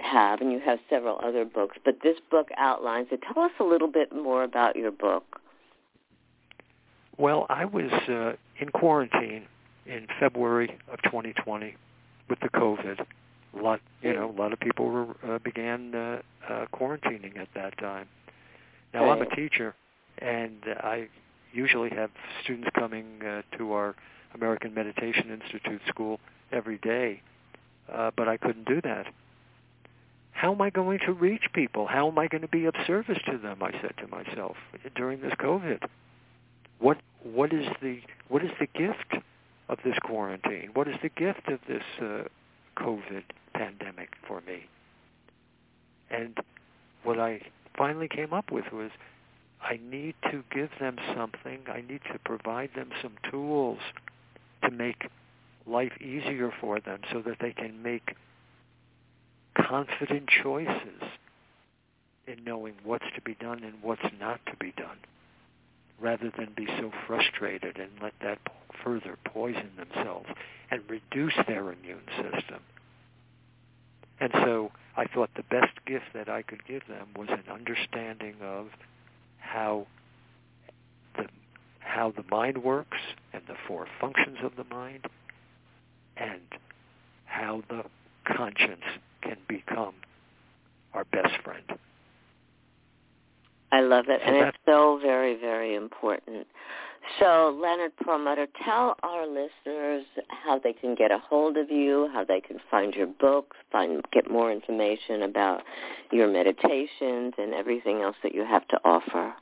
have, 0.00 0.40
and 0.40 0.50
you 0.50 0.60
have 0.60 0.78
several 0.88 1.18
other 1.22 1.44
books, 1.44 1.76
but 1.84 1.96
this 2.02 2.16
book 2.30 2.48
outlines 2.56 3.08
it. 3.10 3.20
Tell 3.32 3.42
us 3.42 3.52
a 3.60 3.64
little 3.64 3.90
bit 3.90 4.14
more 4.14 4.44
about 4.44 4.76
your 4.76 4.90
book. 4.90 5.24
Well, 7.18 7.46
I 7.48 7.66
was 7.66 7.92
uh, 8.08 8.32
in 8.58 8.70
quarantine 8.70 9.44
in 9.86 10.06
February 10.18 10.78
of 10.90 11.02
2020 11.02 11.76
with 12.28 12.40
the 12.40 12.48
COVID. 12.48 13.00
A 13.00 13.62
lot, 13.62 13.80
you 14.00 14.14
know, 14.14 14.30
a 14.30 14.40
lot 14.40 14.52
of 14.52 14.60
people 14.60 14.86
were, 14.88 15.06
uh, 15.28 15.38
began 15.40 15.94
uh, 15.94 16.22
uh, 16.48 16.66
quarantining 16.72 17.38
at 17.38 17.48
that 17.54 17.76
time. 17.78 18.08
Now 18.94 19.10
I'm 19.10 19.22
a 19.22 19.36
teacher, 19.36 19.74
and 20.18 20.56
I 20.80 21.08
usually 21.52 21.90
have 21.90 22.10
students 22.42 22.68
coming 22.78 23.20
uh, 23.22 23.42
to 23.58 23.72
our 23.72 23.94
American 24.34 24.74
Meditation 24.74 25.30
Institute 25.30 25.80
school 25.88 26.20
every 26.50 26.78
day, 26.78 27.22
uh, 27.92 28.10
but 28.16 28.28
I 28.28 28.36
couldn't 28.36 28.66
do 28.66 28.80
that. 28.82 29.06
How 30.32 30.52
am 30.52 30.60
I 30.60 30.70
going 30.70 30.98
to 31.06 31.12
reach 31.12 31.44
people? 31.52 31.86
How 31.86 32.08
am 32.08 32.18
I 32.18 32.26
going 32.26 32.42
to 32.42 32.48
be 32.48 32.64
of 32.64 32.74
service 32.86 33.18
to 33.26 33.38
them? 33.38 33.62
I 33.62 33.70
said 33.80 33.94
to 33.98 34.08
myself 34.08 34.56
during 34.96 35.20
this 35.20 35.34
COVID. 35.34 35.84
What 36.78 36.98
what 37.22 37.52
is 37.52 37.66
the 37.80 38.00
what 38.28 38.42
is 38.42 38.50
the 38.58 38.66
gift 38.66 39.22
of 39.68 39.78
this 39.84 39.96
quarantine? 40.02 40.70
What 40.74 40.88
is 40.88 40.96
the 41.02 41.10
gift 41.10 41.48
of 41.48 41.60
this 41.68 41.84
uh, 42.00 42.24
COVID 42.76 43.22
pandemic 43.54 44.10
for 44.26 44.40
me? 44.40 44.66
And 46.10 46.36
what 47.04 47.20
I 47.20 47.42
finally 47.76 48.08
came 48.08 48.32
up 48.32 48.50
with 48.50 48.64
was 48.72 48.90
I 49.62 49.78
need 49.90 50.14
to 50.30 50.42
give 50.52 50.70
them 50.80 50.96
something. 51.14 51.60
I 51.68 51.82
need 51.88 52.00
to 52.12 52.18
provide 52.24 52.70
them 52.74 52.90
some 53.00 53.12
tools 53.30 53.78
to 54.62 54.70
make 54.70 55.08
life 55.66 55.92
easier 56.00 56.52
for 56.60 56.80
them 56.80 57.00
so 57.12 57.22
that 57.22 57.36
they 57.40 57.52
can 57.52 57.82
make 57.82 58.16
confident 59.56 60.28
choices 60.42 61.02
in 62.26 62.42
knowing 62.44 62.74
what's 62.84 63.04
to 63.14 63.20
be 63.22 63.34
done 63.34 63.62
and 63.64 63.74
what's 63.82 64.02
not 64.20 64.40
to 64.46 64.56
be 64.56 64.72
done 64.76 64.98
rather 66.00 66.32
than 66.36 66.48
be 66.56 66.66
so 66.80 66.90
frustrated 67.06 67.78
and 67.78 67.90
let 68.02 68.12
that 68.22 68.38
further 68.82 69.16
poison 69.24 69.70
themselves 69.76 70.26
and 70.70 70.82
reduce 70.88 71.34
their 71.46 71.72
immune 71.72 72.02
system. 72.16 72.60
And 74.20 74.30
so 74.34 74.72
I 74.96 75.06
thought 75.06 75.30
the 75.36 75.44
best 75.44 75.72
gift 75.86 76.06
that 76.14 76.28
I 76.28 76.42
could 76.42 76.64
give 76.66 76.82
them 76.88 77.08
was 77.16 77.28
an 77.30 77.44
understanding 77.52 78.34
of 78.42 78.68
how 79.38 79.86
how 81.92 82.10
the 82.16 82.24
mind 82.30 82.56
works 82.62 82.96
and 83.34 83.42
the 83.46 83.54
four 83.68 83.86
functions 84.00 84.38
of 84.42 84.52
the 84.56 84.64
mind 84.74 85.04
and 86.16 86.40
how 87.26 87.62
the 87.68 87.82
conscience 88.34 88.84
can 89.22 89.36
become 89.46 89.94
our 90.94 91.04
best 91.04 91.34
friend. 91.44 91.64
I 93.72 93.80
love 93.80 94.06
it, 94.08 94.20
and 94.24 94.36
it's 94.36 94.56
so 94.66 94.98
very, 95.02 95.38
very 95.38 95.74
important. 95.74 96.46
So, 97.18 97.58
Leonard 97.60 97.96
Perlmutter, 97.96 98.46
tell 98.64 98.96
our 99.02 99.26
listeners 99.26 100.04
how 100.28 100.58
they 100.58 100.72
can 100.72 100.94
get 100.94 101.10
a 101.10 101.18
hold 101.18 101.56
of 101.56 101.70
you, 101.70 102.08
how 102.12 102.24
they 102.24 102.40
can 102.40 102.58
find 102.70 102.94
your 102.94 103.06
books, 103.06 103.56
find 103.70 104.02
get 104.12 104.30
more 104.30 104.52
information 104.52 105.22
about 105.22 105.62
your 106.10 106.28
meditations 106.28 107.34
and 107.38 107.54
everything 107.54 108.02
else 108.02 108.16
that 108.22 108.34
you 108.34 108.44
have 108.44 108.66
to 108.68 108.78
offer. 108.84 109.34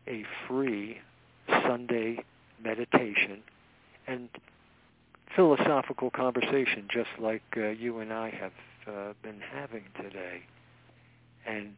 a 0.08 0.26
free 0.48 1.00
Sunday 1.48 2.24
meditation. 2.62 3.42
And 4.08 4.30
philosophical 5.36 6.10
conversation 6.10 6.88
just 6.90 7.10
like 7.20 7.44
uh, 7.58 7.68
you 7.70 8.00
and 8.00 8.14
I 8.14 8.30
have 8.30 8.52
uh, 8.88 9.14
been 9.22 9.40
having 9.54 9.84
today. 10.02 10.44
And 11.46 11.74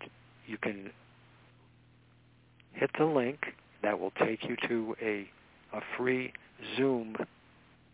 you 0.45 0.57
can 0.57 0.91
hit 2.73 2.91
the 2.97 3.05
link 3.05 3.39
that 3.81 3.99
will 3.99 4.11
take 4.11 4.43
you 4.43 4.55
to 4.67 4.95
a, 5.01 5.29
a 5.73 5.81
free 5.97 6.31
Zoom 6.77 7.15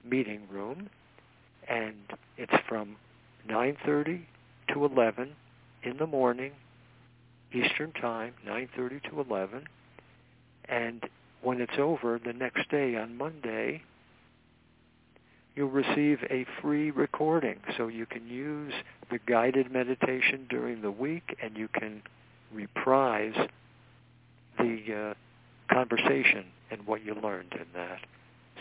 meeting 0.04 0.42
room 0.52 0.90
and 1.68 1.96
it's 2.38 2.54
from 2.68 2.96
9.30 3.50 4.22
to 4.74 4.86
11 4.86 5.34
in 5.84 5.98
the 5.98 6.08
morning 6.08 6.52
Eastern 7.54 7.92
Time, 7.94 8.34
9.30 8.48 9.10
to 9.10 9.22
11. 9.22 9.66
And 10.70 11.04
when 11.42 11.62
it's 11.62 11.78
over 11.78 12.20
the 12.24 12.34
next 12.34 12.70
day 12.70 12.96
on 12.96 13.18
Monday, 13.18 13.84
you'll 15.56 15.70
receive 15.70 16.20
a 16.30 16.46
free 16.62 16.92
recording. 16.92 17.58
So 17.78 17.88
you 17.88 18.06
can 18.06 18.28
use 18.28 18.74
the 19.12 19.20
guided 19.26 19.72
meditation 19.72 20.46
during 20.50 20.82
the 20.82 20.92
week 20.92 21.36
and 21.42 21.58
you 21.58 21.68
can 21.68 22.02
reprise 22.52 23.36
the 24.58 25.12
uh, 25.12 25.14
conversation 25.74 26.46
and 26.72 26.86
what 26.86 27.04
you 27.04 27.16
learned 27.16 27.54
in 27.54 27.66
that. 27.74 28.00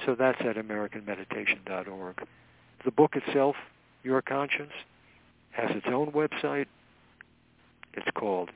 So 0.05 0.15
that's 0.15 0.41
at 0.41 0.57
AmericanMeditation.org. 0.57 2.27
The 2.85 2.91
book 2.91 3.15
itself, 3.15 3.57
Your 4.03 4.23
Conscience, 4.23 4.73
has 5.53 5.71
its 5.71 5.87
own 5.87 6.11
website. 6.13 6.67
It's 7.95 8.09
called 8.15 8.51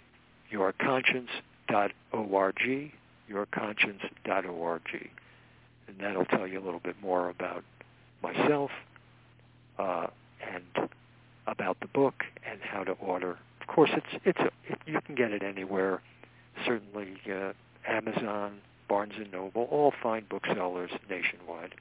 yourconscience.org, 0.52 2.92
yourconscience.org. 3.30 5.10
And 5.88 6.00
that'll 6.00 6.24
tell 6.24 6.46
you 6.46 6.58
a 6.58 6.64
little 6.64 6.80
bit 6.80 6.96
more 7.00 7.28
about 7.28 7.62
myself 8.22 8.70
uh, 9.78 10.06
and 10.40 10.88
about 11.46 11.78
the 11.80 11.88
book 11.88 12.24
and 12.50 12.60
how 12.62 12.84
to 12.84 12.92
order. 12.92 13.38
Of 13.60 13.66
course, 13.66 13.90
it's 13.94 14.22
it's 14.24 14.38
a, 14.38 14.50
it, 14.72 14.78
you 14.86 15.00
can 15.04 15.14
get 15.14 15.32
it 15.32 15.42
anywhere. 15.42 16.02
Certainly, 16.64 17.16
uh, 17.30 17.52
Amazon, 17.86 18.58
Barnes 18.88 19.12
and 19.16 19.30
Noble, 19.30 19.68
all 19.70 19.92
fine 20.02 20.24
booksellers 20.28 20.90
nationwide. 21.10 21.74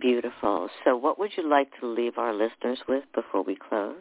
Beautiful. 0.00 0.68
So, 0.84 0.96
what 0.96 1.18
would 1.18 1.30
you 1.36 1.48
like 1.48 1.68
to 1.80 1.86
leave 1.86 2.18
our 2.18 2.34
listeners 2.34 2.78
with 2.86 3.04
before 3.14 3.42
we 3.42 3.56
close? 3.56 3.96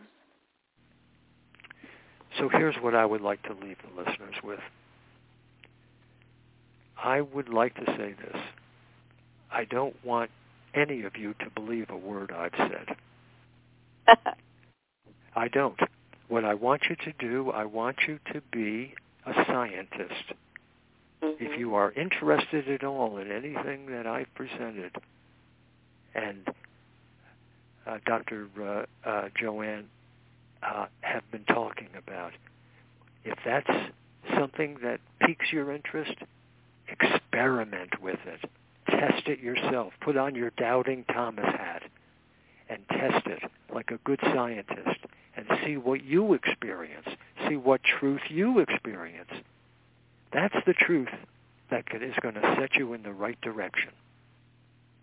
So, 2.38 2.50
here's 2.50 2.76
what 2.82 2.94
I 2.94 3.06
would 3.06 3.22
like 3.22 3.42
to 3.44 3.54
leave 3.54 3.78
the 3.82 4.02
listeners 4.02 4.36
with. 4.44 4.60
I 7.02 7.22
would 7.22 7.50
like 7.50 7.76
to 7.76 7.86
say 7.98 8.14
this. 8.14 8.42
I 9.52 9.64
don't 9.64 9.96
want 10.04 10.32
any 10.76 11.04
of 11.04 11.18
you 11.18 11.34
to 11.40 11.50
believe 11.56 11.90
a 11.90 11.98
word 11.98 12.32
I've 12.32 12.52
said. 12.58 14.18
I 15.36 15.48
don't. 15.48 15.80
What 16.28 16.46
I 16.46 16.54
want 16.54 16.84
you 16.90 16.96
to 16.96 17.14
do, 17.20 17.52
I 17.52 17.66
want 17.66 17.98
you 18.08 18.20
to 18.34 18.42
be 18.52 18.94
a 19.26 19.34
scientist. 19.48 20.34
Mm-hmm. 21.24 21.44
If 21.44 21.60
you 21.60 21.76
are 21.76 21.92
interested 21.92 22.70
at 22.70 22.84
all 22.84 23.18
in 23.18 23.32
anything 23.32 23.88
that 23.88 24.08
I've 24.08 24.34
presented, 24.36 24.96
and 26.14 26.48
uh, 27.86 27.98
Dr. 28.06 28.48
Uh, 28.60 29.08
uh, 29.08 29.30
Joanne 29.40 29.88
uh, 30.64 30.88
have 31.02 31.24
been 31.32 31.46
talking 31.46 31.90
about, 31.98 32.32
if 33.24 33.38
that's 33.46 33.70
something 34.38 34.78
that 34.84 35.00
piques 35.22 35.52
your 35.52 35.72
interest, 35.72 36.16
experiment 36.88 38.02
with 38.02 38.20
it 38.26 38.50
test 39.00 39.28
it 39.28 39.40
yourself. 39.40 39.94
Put 40.02 40.18
on 40.18 40.36
your 40.36 40.52
doubting 40.52 41.06
Thomas 41.06 41.46
hat 41.46 41.84
and 42.70 42.80
test 42.90 43.28
it 43.28 43.40
like 43.74 43.92
a 43.92 44.00
good 44.04 44.20
scientist 44.22 45.00
and 45.36 45.46
see 45.66 45.78
what 45.78 46.04
you 46.04 46.34
experience. 46.34 47.08
See 47.48 47.56
what 47.56 47.82
truth 47.84 48.22
you 48.30 48.60
experience. 48.60 49.32
That's 50.34 50.56
the 50.66 50.74
truth 50.74 51.10
that 51.70 51.86
is 52.02 52.16
going 52.22 52.36
to 52.36 52.56
set 52.60 52.76
you 52.76 52.94
in 52.94 53.04
the 53.04 53.14
right 53.14 53.40
direction. 53.42 53.92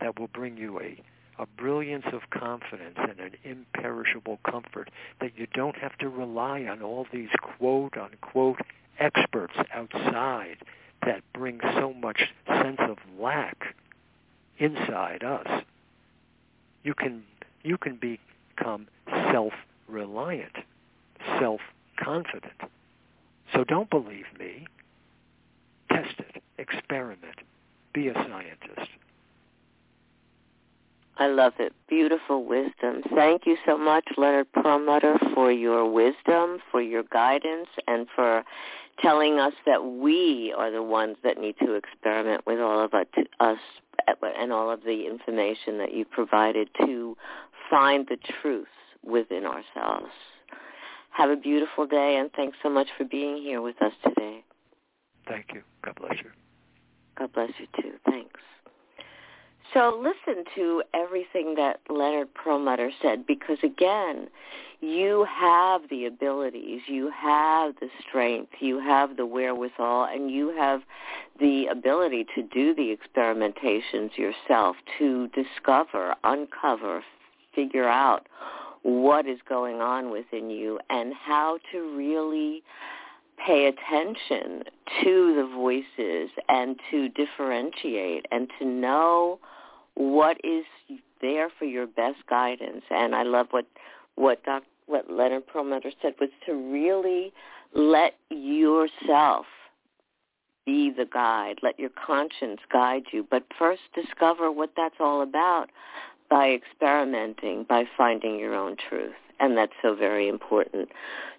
That 0.01 0.19
will 0.19 0.29
bring 0.29 0.57
you 0.57 0.81
a 0.81 1.03
a 1.39 1.47
brilliance 1.47 2.05
of 2.13 2.21
confidence 2.31 2.97
and 2.99 3.19
an 3.19 3.33
imperishable 3.43 4.39
comfort 4.49 4.91
that 5.21 5.33
you 5.37 5.47
don't 5.55 5.77
have 5.77 5.97
to 5.99 6.09
rely 6.09 6.65
on 6.65 6.83
all 6.83 7.07
these 7.13 7.31
quote 7.59 7.97
unquote 7.97 8.59
experts 8.99 9.55
outside 9.75 10.59
that 11.05 11.23
bring 11.33 11.59
so 11.75 11.93
much 11.93 12.29
sense 12.47 12.79
of 12.81 12.99
lack 13.19 13.75
inside 14.59 15.23
us. 15.25 15.65
You 16.83 16.95
can 16.95 17.23
you 17.63 17.79
can 17.79 17.97
become 17.97 18.89
self-reliant, 19.31 20.57
self-confident. 21.39 22.53
So 23.53 23.65
don't 23.65 23.89
believe 23.89 24.27
me. 24.39 24.67
Test 25.91 26.15
it. 26.19 26.43
Experiment. 26.59 27.37
Be 27.93 28.09
a 28.09 28.15
scientist. 28.15 28.91
I 31.19 31.27
love 31.27 31.53
it. 31.59 31.73
Beautiful 31.89 32.45
wisdom. 32.45 33.03
Thank 33.15 33.47
you 33.47 33.57
so 33.67 33.77
much, 33.77 34.05
Leonard 34.17 34.51
Perlmutter, 34.53 35.19
for 35.35 35.53
your 35.53 35.89
wisdom, 35.91 36.59
for 36.71 36.81
your 36.81 37.03
guidance, 37.05 37.69
and 37.87 38.09
for 38.15 38.43
telling 39.01 39.39
us 39.39 39.55
that 39.67 39.85
we 39.85 40.55
are 40.57 40.71
the 40.71 40.83
ones 40.83 41.17
that 41.25 41.39
need 41.39 41.57
to 41.61 41.75
experiment 41.75 42.47
with 42.47 42.61
all 42.61 42.85
of 42.85 42.93
us 42.95 43.07
and 44.39 44.53
all 44.53 44.71
of 44.71 44.83
the 44.85 45.07
information 45.07 45.79
that 45.79 45.93
you 45.93 46.05
provided 46.05 46.69
to 46.85 47.17
find 47.71 48.07
the 48.09 48.19
truth 48.41 48.67
within 49.05 49.45
ourselves. 49.45 50.13
Have 51.11 51.31
a 51.31 51.37
beautiful 51.37 51.87
day, 51.87 52.17
and 52.17 52.31
thanks 52.33 52.57
so 52.63 52.71
much 52.71 52.89
for 52.97 53.05
being 53.05 53.37
here 53.43 53.61
with 53.61 53.81
us 53.83 53.93
today. 54.03 54.45
Thank 55.29 55.47
you. 55.53 55.63
God 55.85 55.95
bless 55.97 56.19
you. 56.23 56.31
God 57.19 57.33
bless 57.33 57.51
you 57.59 57.67
too. 57.81 57.93
Thanks. 58.09 58.41
So 59.75 59.99
listen 60.03 60.45
to 60.55 60.83
everything 60.95 61.55
that 61.55 61.81
Leonard 61.89 62.35
Perlmutter 62.35 62.91
said 63.01 63.27
because 63.27 63.59
again, 63.63 64.29
you 64.81 65.25
have 65.31 65.83
the 65.89 66.07
abilities, 66.07 66.83
you 66.89 67.11
have 67.11 67.75
the 67.81 67.89
strength, 68.07 68.53
you 68.61 68.81
have 68.81 69.17
the 69.17 69.25
wherewithal, 69.25 70.05
and 70.13 70.31
you 70.31 70.55
have 70.57 70.83
the 71.41 71.67
ability 71.67 72.27
to 72.35 72.43
do 72.43 72.75
the 72.75 72.95
experimentations 72.95 74.19
yourself 74.19 74.77
to 74.99 75.29
discover, 75.29 76.17
uncover, 76.25 77.03
figure 77.55 77.89
out 77.89 78.27
what 78.83 79.27
is 79.27 79.39
going 79.49 79.81
on 79.81 80.11
within 80.11 80.51
you 80.51 80.81
and 80.91 81.15
how 81.15 81.59
to 81.71 81.97
really 81.97 82.63
pay 83.47 83.67
attention 83.67 84.65
to 85.03 85.35
the 85.35 85.49
voices 85.55 86.31
and 86.49 86.79
to 86.91 87.09
differentiate 87.11 88.27
and 88.31 88.51
to 88.59 88.65
know 88.67 89.39
what 89.95 90.39
is 90.45 90.65
there 91.23 91.49
for 91.59 91.65
your 91.65 91.87
best 91.87 92.19
guidance. 92.29 92.83
And 92.91 93.15
I 93.15 93.23
love 93.23 93.47
what 93.51 93.67
what 94.17 94.45
Doc, 94.45 94.65
what 94.87 95.11
Leonard 95.11 95.47
Perlmutter 95.47 95.93
said 96.03 96.15
was 96.21 96.29
to 96.45 96.53
really 96.53 97.33
let 97.73 98.15
yourself 98.29 99.47
be 100.67 100.91
the 100.91 101.07
guide. 101.07 101.61
Let 101.63 101.79
your 101.79 101.91
conscience 101.91 102.61
guide 102.71 103.05
you. 103.13 103.27
But 103.29 103.45
first 103.59 103.83
discover 103.95 104.53
what 104.53 104.73
that's 104.77 104.97
all 105.01 105.23
about 105.23 105.71
by 106.29 106.51
experimenting, 106.51 107.65
by 107.67 107.85
finding 107.97 108.39
your 108.39 108.55
own 108.55 108.77
truth. 108.77 109.15
And 109.41 109.57
that's 109.57 109.73
so 109.81 109.95
very 109.95 110.29
important. 110.29 110.91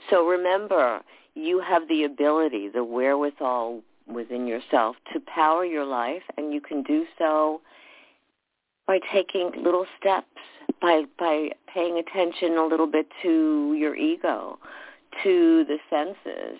So 0.09 0.25
remember, 0.25 1.01
you 1.35 1.61
have 1.61 1.87
the 1.87 2.03
ability, 2.03 2.69
the 2.69 2.83
wherewithal 2.83 3.81
within 4.07 4.47
yourself 4.47 4.97
to 5.13 5.19
power 5.21 5.63
your 5.63 5.85
life, 5.85 6.23
and 6.37 6.53
you 6.53 6.59
can 6.59 6.83
do 6.83 7.05
so 7.17 7.61
by 8.87 8.99
taking 9.11 9.51
little 9.63 9.85
steps, 9.99 10.27
by 10.81 11.03
by 11.17 11.49
paying 11.73 11.97
attention 11.97 12.57
a 12.57 12.65
little 12.65 12.87
bit 12.87 13.07
to 13.21 13.75
your 13.77 13.95
ego, 13.95 14.57
to 15.23 15.65
the 15.65 15.77
senses, 15.89 16.59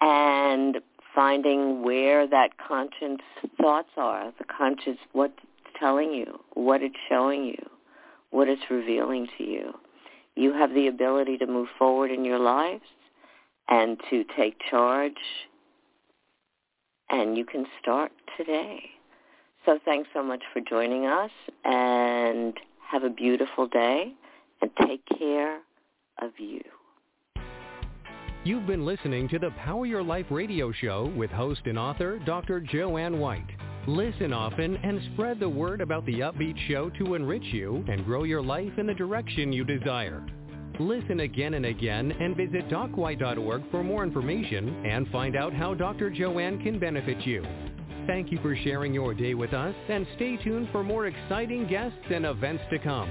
and 0.00 0.78
finding 1.14 1.82
where 1.82 2.26
that 2.26 2.50
conscious 2.58 3.20
thoughts 3.60 3.90
are, 3.96 4.32
the 4.38 4.44
conscious 4.44 4.98
what's 5.12 5.38
telling 5.78 6.12
you, 6.12 6.40
what 6.54 6.82
it's 6.82 6.96
showing 7.08 7.44
you, 7.44 7.70
what 8.30 8.48
it's 8.48 8.62
revealing 8.70 9.28
to 9.38 9.44
you. 9.44 9.72
You 10.36 10.52
have 10.52 10.74
the 10.74 10.88
ability 10.88 11.38
to 11.38 11.46
move 11.46 11.68
forward 11.78 12.10
in 12.10 12.24
your 12.24 12.40
lives 12.40 12.82
and 13.68 14.00
to 14.10 14.24
take 14.36 14.56
charge, 14.68 15.12
and 17.08 17.36
you 17.36 17.44
can 17.44 17.66
start 17.80 18.10
today. 18.36 18.93
So 19.66 19.78
thanks 19.84 20.08
so 20.12 20.22
much 20.22 20.42
for 20.52 20.60
joining 20.60 21.06
us 21.06 21.30
and 21.64 22.54
have 22.90 23.02
a 23.02 23.10
beautiful 23.10 23.66
day 23.66 24.12
and 24.60 24.70
take 24.86 25.02
care 25.18 25.58
of 26.20 26.30
you. 26.38 26.60
You've 28.44 28.66
been 28.66 28.84
listening 28.84 29.26
to 29.30 29.38
the 29.38 29.50
Power 29.64 29.86
Your 29.86 30.02
Life 30.02 30.26
radio 30.30 30.70
show 30.70 31.10
with 31.16 31.30
host 31.30 31.62
and 31.64 31.78
author 31.78 32.18
Dr. 32.26 32.60
Joanne 32.60 33.18
White. 33.18 33.48
Listen 33.86 34.34
often 34.34 34.76
and 34.76 35.00
spread 35.12 35.40
the 35.40 35.48
word 35.48 35.80
about 35.80 36.04
the 36.04 36.20
upbeat 36.20 36.56
show 36.68 36.90
to 36.90 37.14
enrich 37.14 37.44
you 37.44 37.84
and 37.88 38.04
grow 38.04 38.24
your 38.24 38.42
life 38.42 38.72
in 38.76 38.86
the 38.86 38.94
direction 38.94 39.50
you 39.50 39.64
desire. 39.64 40.22
Listen 40.78 41.20
again 41.20 41.54
and 41.54 41.66
again 41.66 42.12
and 42.12 42.36
visit 42.36 42.68
docwhite.org 42.68 43.62
for 43.70 43.82
more 43.82 44.02
information 44.02 44.84
and 44.84 45.08
find 45.08 45.36
out 45.36 45.54
how 45.54 45.72
Dr. 45.72 46.10
Joanne 46.10 46.62
can 46.62 46.78
benefit 46.78 47.24
you. 47.26 47.42
Thank 48.06 48.30
you 48.30 48.38
for 48.42 48.54
sharing 48.56 48.92
your 48.92 49.14
day 49.14 49.34
with 49.34 49.54
us 49.54 49.74
and 49.88 50.06
stay 50.16 50.36
tuned 50.38 50.68
for 50.72 50.84
more 50.84 51.06
exciting 51.06 51.66
guests 51.68 51.98
and 52.10 52.26
events 52.26 52.62
to 52.70 52.78
come. 52.80 53.10